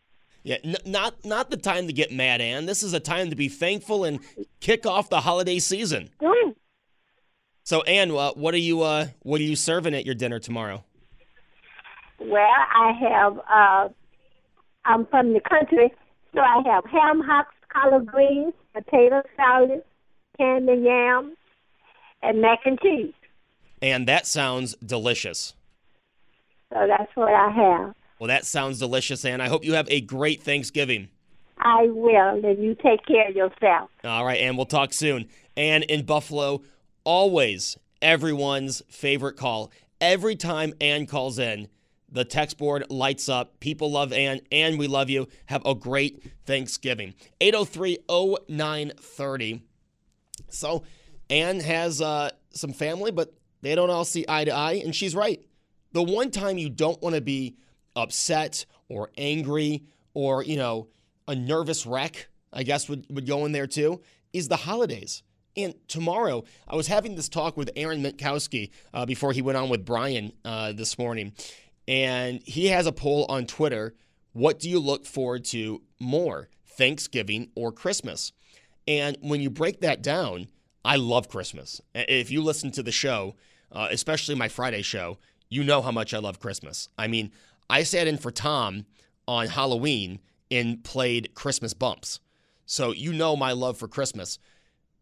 Yeah, 0.44 0.58
n- 0.64 0.76
not 0.86 1.24
not 1.24 1.52
the 1.52 1.58
time 1.58 1.88
to 1.88 1.94
get 1.94 2.12
mad, 2.12 2.42
Ann. 2.42 2.66
This 2.66 2.82
is 2.82 2.94
a 2.94 3.00
time 3.00 3.30
to 3.30 3.36
be 3.36 3.48
thankful 3.48 4.04
and 4.04 4.20
kick 4.60 4.86
off 4.86 5.10
the 5.10 5.22
holiday 5.22 5.60
season. 5.60 6.10
Mm. 6.20 6.56
So, 7.64 7.82
Ann, 7.84 8.12
uh, 8.12 8.32
what 8.32 8.54
are 8.54 8.60
you 8.60 8.82
uh, 8.82 9.08
what 9.22 9.40
are 9.40 9.44
you 9.44 9.56
serving 9.56 9.94
at 9.94 10.06
your 10.06 10.16
dinner 10.16 10.40
tomorrow? 10.40 10.84
Well, 12.20 12.42
I 12.42 12.92
have. 12.92 13.40
Uh, 13.40 13.94
I'm 14.86 15.06
from 15.08 15.34
the 15.34 15.42
country, 15.42 15.94
so 16.34 16.40
I 16.40 16.64
have 16.66 16.86
ham 16.86 17.22
hocks, 17.22 17.54
collard 17.72 18.08
greens, 18.08 18.54
potato 18.74 19.22
salad, 19.38 19.84
candy 20.38 20.82
yams, 20.84 21.36
and 22.24 22.42
mac 22.42 22.60
and 22.66 22.80
cheese. 22.80 23.14
And 23.82 24.08
that 24.08 24.28
sounds 24.28 24.76
delicious. 24.76 25.54
So 26.72 26.86
that's 26.88 27.12
what 27.16 27.34
I 27.34 27.50
have. 27.50 27.96
Well, 28.20 28.28
that 28.28 28.46
sounds 28.46 28.80
delicious, 28.80 29.26
and 29.26 29.42
I 29.42 29.48
hope 29.48 29.66
you 29.66 29.74
have 29.74 29.90
a 29.90 30.00
great 30.02 30.44
Thanksgiving. 30.44 31.10
I 31.58 31.88
will, 31.88 32.44
and 32.46 32.64
you 32.64 32.76
take 32.76 33.06
care 33.06 33.30
of 33.30 33.36
yourself. 33.36 33.90
All 34.04 34.26
right, 34.26 34.40
and 34.40 34.56
we'll 34.56 34.66
talk 34.66 34.94
soon. 34.94 35.28
And 35.58 35.84
in 35.86 36.06
Buffalo, 36.06 36.62
always 37.04 37.78
everyone's 38.02 38.82
favorite 38.90 39.38
call. 39.38 39.72
Every 40.00 40.36
time 40.36 40.74
Ann 40.80 41.06
calls 41.06 41.40
in, 41.40 41.68
the 42.12 42.26
text 42.26 42.58
board 42.58 42.86
lights 42.90 43.30
up. 43.30 43.60
People 43.60 43.92
love 43.92 44.12
Ann, 44.12 44.42
and 44.52 44.78
we 44.78 44.88
love 44.88 45.10
you. 45.10 45.28
Have 45.46 45.66
a 45.66 45.74
great 45.74 46.24
Thanksgiving. 46.46 47.14
803 47.40 48.00
0930. 48.50 49.62
So, 50.50 50.84
Ann 51.32 51.62
has 51.62 52.02
uh, 52.02 52.30
some 52.52 52.74
family, 52.74 53.12
but 53.12 53.34
they 53.62 53.74
don't 53.74 53.90
all 53.90 54.06
see 54.06 54.26
eye 54.28 54.44
to 54.44 54.52
eye, 54.52 54.82
and 54.84 54.96
she's 54.96 55.16
right. 55.16 55.44
The 55.94 56.04
one 56.04 56.30
time 56.30 56.58
you 56.58 56.70
don't 56.70 57.02
want 57.02 57.16
to 57.16 57.22
be 57.22 57.56
upset 57.96 58.66
or 58.90 59.12
angry 59.18 59.84
or, 60.14 60.44
you 60.44 60.58
know, 60.58 60.88
a 61.28 61.36
nervous 61.36 61.86
wreck, 61.86 62.28
I 62.52 62.64
guess 62.64 62.90
would, 62.90 63.06
would 63.10 63.26
go 63.26 63.46
in 63.46 63.54
there 63.54 63.68
too, 63.68 64.02
is 64.34 64.48
the 64.48 64.58
holidays. 64.58 65.24
And 65.56 65.74
tomorrow, 65.88 66.44
I 66.68 66.76
was 66.76 66.88
having 66.88 67.16
this 67.16 67.30
talk 67.30 67.58
with 67.58 67.70
Aaron 67.76 68.02
Mentkowski 68.02 68.72
uh, 68.94 69.06
before 69.06 69.34
he 69.34 69.42
went 69.42 69.58
on 69.58 69.70
with 69.70 69.86
Brian 69.86 70.32
uh, 70.46 70.72
this 70.74 70.98
morning. 70.98 71.34
And 71.88 72.42
he 72.46 72.68
has 72.68 72.88
a 72.88 72.92
poll 72.92 73.26
on 73.28 73.46
Twitter 73.46 73.96
What 74.34 74.60
do 74.60 74.70
you 74.70 74.80
look 74.80 75.06
forward 75.06 75.44
to 75.46 75.82
more, 76.00 76.48
Thanksgiving 76.66 77.52
or 77.56 77.74
Christmas? 77.74 78.32
And 78.88 79.18
when 79.22 79.42
you 79.42 79.50
break 79.50 79.82
that 79.82 80.02
down, 80.02 80.48
I 80.84 80.96
love 80.96 81.30
Christmas. 81.30 81.82
If 81.94 82.32
you 82.32 82.42
listen 82.42 82.72
to 82.72 82.84
the 82.84 82.92
show, 82.92 83.36
uh, 83.72 83.88
especially 83.92 84.36
my 84.36 84.48
Friday 84.48 84.82
show, 84.82 85.18
you 85.50 85.64
know 85.64 85.82
how 85.82 85.92
much 85.92 86.14
I 86.14 86.20
love 86.20 86.40
Christmas. 86.40 86.90
I 86.98 87.08
mean, 87.08 87.32
I 87.70 87.84
sat 87.84 88.08
in 88.08 88.18
for 88.18 88.32
Tom 88.32 88.86
on 89.28 89.48
Halloween 89.48 90.20
and 90.50 90.84
played 90.84 91.34
Christmas 91.36 91.74
bumps. 91.74 92.20
So 92.66 92.92
you 92.92 93.14
know 93.14 93.36
my 93.36 93.52
love 93.52 93.78
for 93.78 93.88
Christmas. 93.88 94.40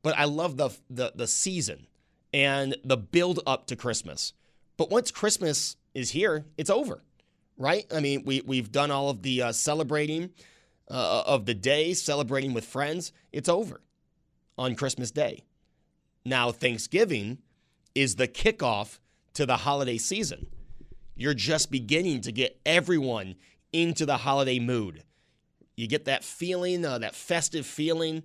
But 0.02 0.18
I 0.18 0.26
love 0.26 0.58
the 0.58 0.70
the, 0.90 1.12
the 1.16 1.28
season 1.28 1.88
and 2.34 2.76
the 2.84 2.98
build 2.98 3.40
up 3.46 3.68
to 3.68 3.76
Christmas. 3.76 4.34
But 4.78 4.90
once 4.90 5.12
Christmas 5.12 5.76
is 5.94 6.12
here, 6.12 6.46
it's 6.58 6.70
over, 6.70 7.04
right? 7.58 7.86
I 7.94 8.00
mean, 8.00 8.24
we 8.26 8.42
we've 8.42 8.72
done 8.72 8.92
all 8.92 9.10
of 9.10 9.22
the 9.24 9.42
uh, 9.42 9.52
celebrating 9.52 10.32
uh, 10.90 11.24
of 11.26 11.46
the 11.46 11.54
day, 11.54 11.94
celebrating 11.94 12.54
with 12.54 12.66
friends. 12.66 13.12
It's 13.32 13.50
over 13.50 13.82
on 14.58 14.76
Christmas 14.76 15.12
Day. 15.12 15.44
Now 16.30 16.52
Thanksgiving 16.52 17.40
is 17.94 18.16
the 18.16 18.28
kickoff 18.28 19.00
to 19.34 19.46
the 19.46 19.58
holiday 19.58 19.98
season 19.98 20.48
you're 21.20 21.34
just 21.34 21.70
beginning 21.70 22.22
to 22.22 22.32
get 22.32 22.60
everyone 22.66 23.36
into 23.74 24.06
the 24.06 24.16
holiday 24.16 24.58
mood. 24.58 25.04
You 25.76 25.86
get 25.86 26.06
that 26.06 26.24
feeling, 26.24 26.86
uh, 26.86 27.00
that 27.00 27.14
festive 27.14 27.66
feeling. 27.66 28.24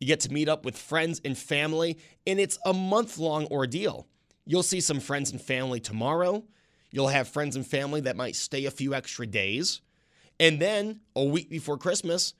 You 0.00 0.06
get 0.06 0.20
to 0.20 0.32
meet 0.32 0.46
up 0.46 0.62
with 0.62 0.76
friends 0.76 1.18
and 1.24 1.36
family, 1.36 1.96
and 2.26 2.38
it's 2.38 2.58
a 2.66 2.74
month 2.74 3.16
long 3.16 3.46
ordeal. 3.46 4.06
You'll 4.44 4.62
see 4.62 4.82
some 4.82 5.00
friends 5.00 5.32
and 5.32 5.40
family 5.40 5.80
tomorrow. 5.80 6.44
You'll 6.90 7.08
have 7.08 7.26
friends 7.26 7.56
and 7.56 7.66
family 7.66 8.02
that 8.02 8.16
might 8.16 8.36
stay 8.36 8.66
a 8.66 8.70
few 8.70 8.92
extra 8.92 9.26
days. 9.26 9.80
And 10.38 10.60
then 10.60 11.00
a 11.16 11.24
week 11.24 11.48
before 11.48 11.78
Christmas, 11.78 12.34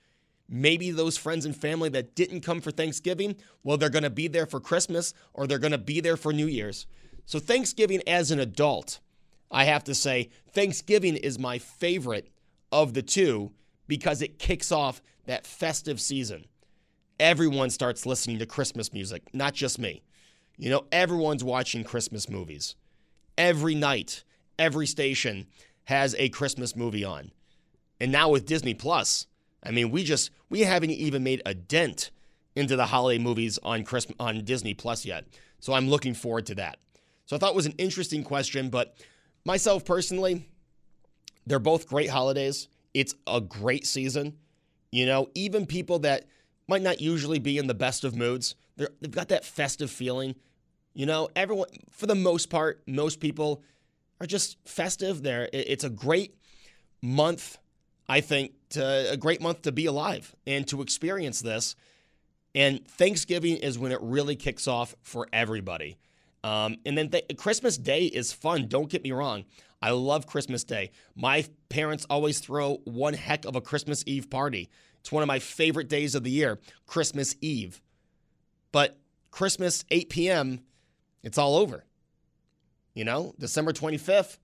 maybe 0.49 0.91
those 0.91 1.17
friends 1.17 1.45
and 1.45 1.57
family 1.57 1.89
that 1.91 2.15
didn't 2.15 2.41
come 2.41 2.61
for 2.61 2.71
Thanksgiving, 2.71 3.37
well, 3.65 3.77
they're 3.77 3.91
going 3.91 4.03
to 4.05 4.11
be 4.11 4.29
there 4.29 4.47
for 4.47 4.61
Christmas 4.61 5.15
or 5.35 5.47
they're 5.47 5.59
going 5.59 5.73
to 5.73 5.79
be 5.79 6.01
there 6.01 6.17
for 6.17 6.33
New 6.33 6.47
Year's. 6.47 6.87
So, 7.25 7.39
Thanksgiving 7.39 8.03
as 8.07 8.31
an 8.31 8.39
adult 8.39 9.01
I 9.51 9.65
have 9.65 9.85
to 9.85 9.95
say, 9.95 10.31
Thanksgiving 10.51 11.17
is 11.17 11.39
my 11.39 11.59
favorite 11.59 12.31
of 12.73 12.95
the 12.95 13.03
two 13.03 13.53
because 13.87 14.23
it 14.23 14.39
kicks 14.39 14.73
off 14.73 15.01
that 15.27 15.47
festive 15.47 16.01
season. 16.01 16.47
Everyone 17.19 17.71
starts 17.71 18.07
listening 18.07 18.39
to 18.41 18.47
Christmas 18.47 18.93
music, 18.93 19.23
not 19.33 19.55
just 19.55 19.79
me. 19.79 20.03
You 20.57 20.71
know, 20.71 20.85
everyone's 20.91 21.45
watching 21.45 21.85
Christmas 21.85 22.29
movies. 22.29 22.75
Every 23.39 23.75
night, 23.75 24.25
every 24.59 24.87
station 24.87 25.47
has 25.85 26.15
a 26.19 26.29
Christmas 26.31 26.75
movie 26.75 27.05
on. 27.05 27.31
And 28.01 28.13
now 28.13 28.29
with 28.29 28.47
Disney 28.47 28.75
Plus, 28.75 29.27
I 29.63 29.71
mean, 29.71 29.91
we 29.91 30.05
just 30.05 30.31
we 30.49 30.61
haven't 30.61 30.91
even 30.91 31.23
made 31.23 31.43
a 31.45 31.55
dent 31.55 32.11
into 32.55 32.77
the 32.77 32.87
holiday 32.87 33.23
movies 33.23 33.59
on 33.63 33.85
Christmas 33.85 34.17
on 34.21 34.45
Disney 34.45 34.75
Plus 34.75 35.05
yet. 35.05 35.27
So 35.61 35.73
I'm 35.73 35.89
looking 35.89 36.15
forward 36.15 36.47
to 36.47 36.55
that. 36.57 36.79
So 37.27 37.37
I 37.37 37.39
thought 37.39 37.51
it 37.51 37.57
was 37.57 37.67
an 37.67 37.75
interesting 37.79 38.23
question, 38.23 38.71
but 38.71 38.97
Myself 39.47 39.85
personally, 39.85 40.45
they're 41.47 41.61
both 41.61 41.87
great 41.87 42.11
holidays. 42.11 42.67
It's 42.95 43.15
a 43.29 43.41
great 43.41 43.87
season. 43.87 44.39
You 44.91 45.07
know, 45.07 45.29
even 45.37 45.67
people 45.67 46.01
that 46.01 46.25
might 46.67 46.83
not 46.83 47.01
usually 47.01 47.39
be 47.39 47.57
in 47.57 47.69
the 47.69 47.75
best 47.75 48.03
of 48.03 48.17
moods, 48.17 48.57
they've 48.77 49.09
got 49.09 49.29
that 49.29 49.45
festive 49.45 49.89
feeling. 49.89 50.35
You 50.95 51.07
know, 51.07 51.29
everyone, 51.37 51.69
for 51.93 52.07
the 52.07 52.17
most 52.17 52.51
part, 52.51 52.83
most 52.89 53.21
people 53.21 53.63
are 54.21 54.27
just 54.27 54.57
festive. 54.65 55.23
There, 55.23 55.49
it's 55.53 55.85
a 55.85 55.91
great 55.91 56.35
month, 57.01 57.59
I 58.09 58.21
think, 58.21 58.53
to, 58.71 59.13
a 59.13 59.17
great 59.17 59.41
month 59.41 59.63
to 59.63 59.73
be 59.73 59.87
alive 59.87 60.35
and 60.47 60.67
to 60.69 60.83
experience 60.83 61.41
this. 61.41 61.75
And 62.55 62.87
Thanksgiving 62.87 63.57
is 63.57 63.79
when 63.79 63.93
it 63.93 63.99
really 64.01 64.37
kicks 64.37 64.67
off 64.67 64.95
for 65.03 65.29
everybody. 65.33 65.99
Um, 66.45 66.77
and 66.87 66.97
then 66.97 67.11
th- 67.11 67.25
Christmas 67.37 67.77
Day 67.77 68.05
is 68.05 68.33
fun. 68.33 68.69
Don't 68.69 68.89
get 68.89 69.03
me 69.03 69.13
wrong. 69.13 69.45
I 69.83 69.91
love 69.91 70.27
Christmas 70.27 70.65
Day. 70.65 70.91
My 71.15 71.45
parents 71.69 72.07
always 72.09 72.39
throw 72.39 72.77
one 72.85 73.15
heck 73.15 73.45
of 73.45 73.57
a 73.57 73.61
Christmas 73.61 74.03
Eve 74.07 74.31
party. 74.31 74.71
It's 75.01 75.13
one 75.13 75.23
of 75.23 75.27
my 75.27 75.39
favorite 75.39 75.89
days 75.89 76.15
of 76.15 76.25
the 76.25 76.31
year, 76.31 76.59
Christmas 76.87 77.37
Eve. 77.41 77.81
But 78.73 78.97
Christmas, 79.31 79.85
8 79.91 80.09
p.m., 80.09 80.61
it's 81.23 81.39
all 81.39 81.57
over. 81.57 81.85
You 82.95 83.05
know, 83.05 83.35
December 83.39 83.73
25th, 83.73 84.39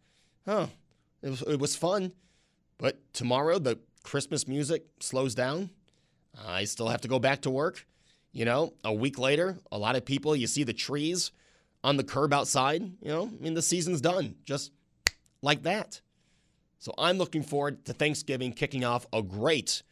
oh, 0.47 0.69
it 1.23 1.31
was, 1.31 1.43
it 1.43 1.59
was 1.59 1.77
fun. 1.77 2.13
But 2.79 2.99
tomorrow, 3.13 3.59
the 3.59 3.79
Christmas 4.03 4.49
music 4.49 4.85
slows 5.01 5.35
down. 5.35 5.71
I 6.47 6.65
still 6.65 6.89
have 6.89 7.03
to 7.03 7.09
go 7.09 7.19
back 7.19 7.43
to 7.43 7.51
work. 7.51 7.87
You 8.33 8.45
know, 8.47 8.73
a 8.83 8.93
week 8.93 9.19
later, 9.19 9.59
a 9.71 9.79
lot 9.79 9.95
of 9.95 10.05
people, 10.05 10.35
you 10.35 10.47
see 10.47 10.65
the 10.65 10.73
trees 10.73 11.33
on 11.85 11.97
the 11.97 12.05
curb 12.05 12.33
outside. 12.33 12.83
You 12.83 13.09
know, 13.09 13.27
I 13.27 13.43
mean, 13.43 13.55
the 13.55 13.63
season's 13.63 14.01
done 14.01 14.37
just 14.45 14.73
like 15.43 15.63
that. 15.65 16.01
So 16.79 16.95
I'm 16.99 17.19
looking 17.19 17.43
forward 17.43 17.85
to 17.85 17.93
Thanksgiving 17.93 18.53
kicking 18.53 18.85
off 18.85 19.07
a 19.13 19.23
great 19.23 19.83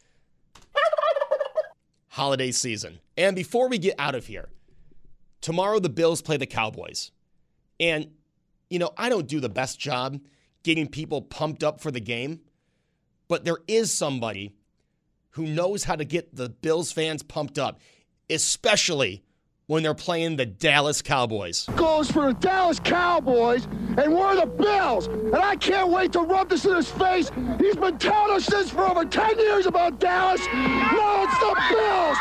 holiday 2.09 2.51
season. 2.51 2.99
And 3.15 3.35
before 3.35 3.69
we 3.69 3.77
get 3.77 3.95
out 3.97 4.15
of 4.15 4.25
here, 4.25 4.49
tomorrow 5.39 5.79
the 5.79 5.89
Bills 5.89 6.21
play 6.21 6.35
the 6.37 6.45
Cowboys. 6.45 7.11
And, 7.79 8.11
you 8.69 8.79
know, 8.79 8.91
I 8.97 9.07
don't 9.07 9.27
do 9.27 9.39
the 9.39 9.49
best 9.49 9.79
job 9.79 10.19
getting 10.63 10.87
people 10.87 11.21
pumped 11.21 11.63
up 11.63 11.79
for 11.79 11.91
the 11.91 12.01
game, 12.01 12.41
but 13.31 13.45
there 13.45 13.59
is 13.65 13.93
somebody 13.93 14.51
who 15.29 15.47
knows 15.47 15.85
how 15.85 15.95
to 15.95 16.03
get 16.03 16.35
the 16.35 16.49
Bills 16.49 16.91
fans 16.91 17.23
pumped 17.23 17.57
up, 17.57 17.79
especially 18.29 19.23
when 19.67 19.83
they're 19.83 19.93
playing 19.93 20.35
the 20.35 20.45
Dallas 20.45 21.01
Cowboys. 21.01 21.65
Goes 21.77 22.11
for 22.11 22.27
the 22.27 22.33
Dallas 22.33 22.81
Cowboys, 22.81 23.63
and 23.95 24.13
we're 24.13 24.35
the 24.35 24.47
Bills. 24.47 25.07
And 25.07 25.37
I 25.37 25.55
can't 25.55 25.87
wait 25.87 26.11
to 26.11 26.19
rub 26.19 26.49
this 26.49 26.65
in 26.65 26.75
his 26.75 26.91
face. 26.91 27.31
He's 27.57 27.77
been 27.77 27.97
telling 27.97 28.35
us 28.35 28.47
this 28.47 28.69
for 28.69 28.81
over 28.81 29.05
10 29.05 29.39
years 29.39 29.65
about 29.65 30.01
Dallas. 30.01 30.45
Now 30.51 31.23
it's 31.23 31.39
the 31.39 31.55
Bills. 31.69 32.17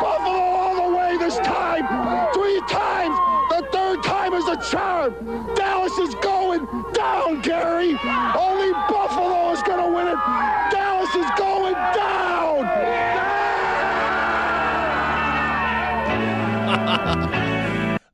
Buffalo 0.00 0.38
all 0.38 0.90
the 0.90 0.96
way 0.96 1.16
this 1.18 1.38
time. 1.38 2.32
Three 2.34 2.60
times. 2.68 3.18
The 3.50 3.66
third 3.72 4.02
time 4.04 4.34
is 4.34 4.46
a 4.46 4.56
charm. 4.70 5.54
Dallas 5.56 5.98
is 5.98 6.14
going 6.66 6.92
down, 6.92 7.40
Gary. 7.42 7.98
Only 8.36 8.72
Buffalo 8.88 9.52
is 9.52 9.62
going 9.62 9.84
to 9.84 9.94
win 9.94 10.08
it. 10.08 10.18
Dallas 10.70 11.14
is 11.14 11.30
going 11.36 11.74
down. 11.74 12.64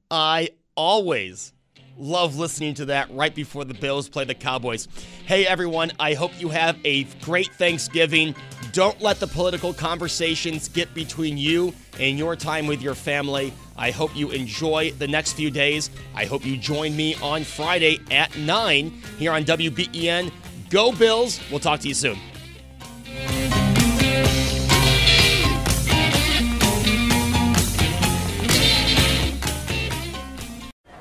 I 0.10 0.50
always 0.76 1.52
love 1.96 2.36
listening 2.36 2.74
to 2.74 2.84
that 2.86 3.10
right 3.10 3.34
before 3.34 3.64
the 3.64 3.74
Bills 3.74 4.08
play 4.08 4.24
the 4.24 4.34
Cowboys. 4.34 4.88
Hey, 5.26 5.46
everyone, 5.46 5.92
I 5.98 6.14
hope 6.14 6.32
you 6.40 6.48
have 6.48 6.76
a 6.84 7.04
great 7.22 7.52
Thanksgiving. 7.54 8.34
Don't 8.74 9.00
let 9.00 9.20
the 9.20 9.28
political 9.28 9.72
conversations 9.72 10.68
get 10.68 10.92
between 10.94 11.38
you 11.38 11.72
and 12.00 12.18
your 12.18 12.34
time 12.34 12.66
with 12.66 12.82
your 12.82 12.96
family. 12.96 13.52
I 13.76 13.92
hope 13.92 14.16
you 14.16 14.32
enjoy 14.32 14.90
the 14.98 15.06
next 15.06 15.34
few 15.34 15.48
days. 15.48 15.90
I 16.12 16.24
hope 16.24 16.44
you 16.44 16.56
join 16.56 16.96
me 16.96 17.14
on 17.22 17.44
Friday 17.44 18.00
at 18.10 18.36
9 18.36 18.90
here 19.16 19.30
on 19.30 19.44
WBEN. 19.44 20.32
Go 20.70 20.90
Bills. 20.90 21.38
We'll 21.52 21.60
talk 21.60 21.78
to 21.80 21.88
you 21.88 21.94
soon. 21.94 22.18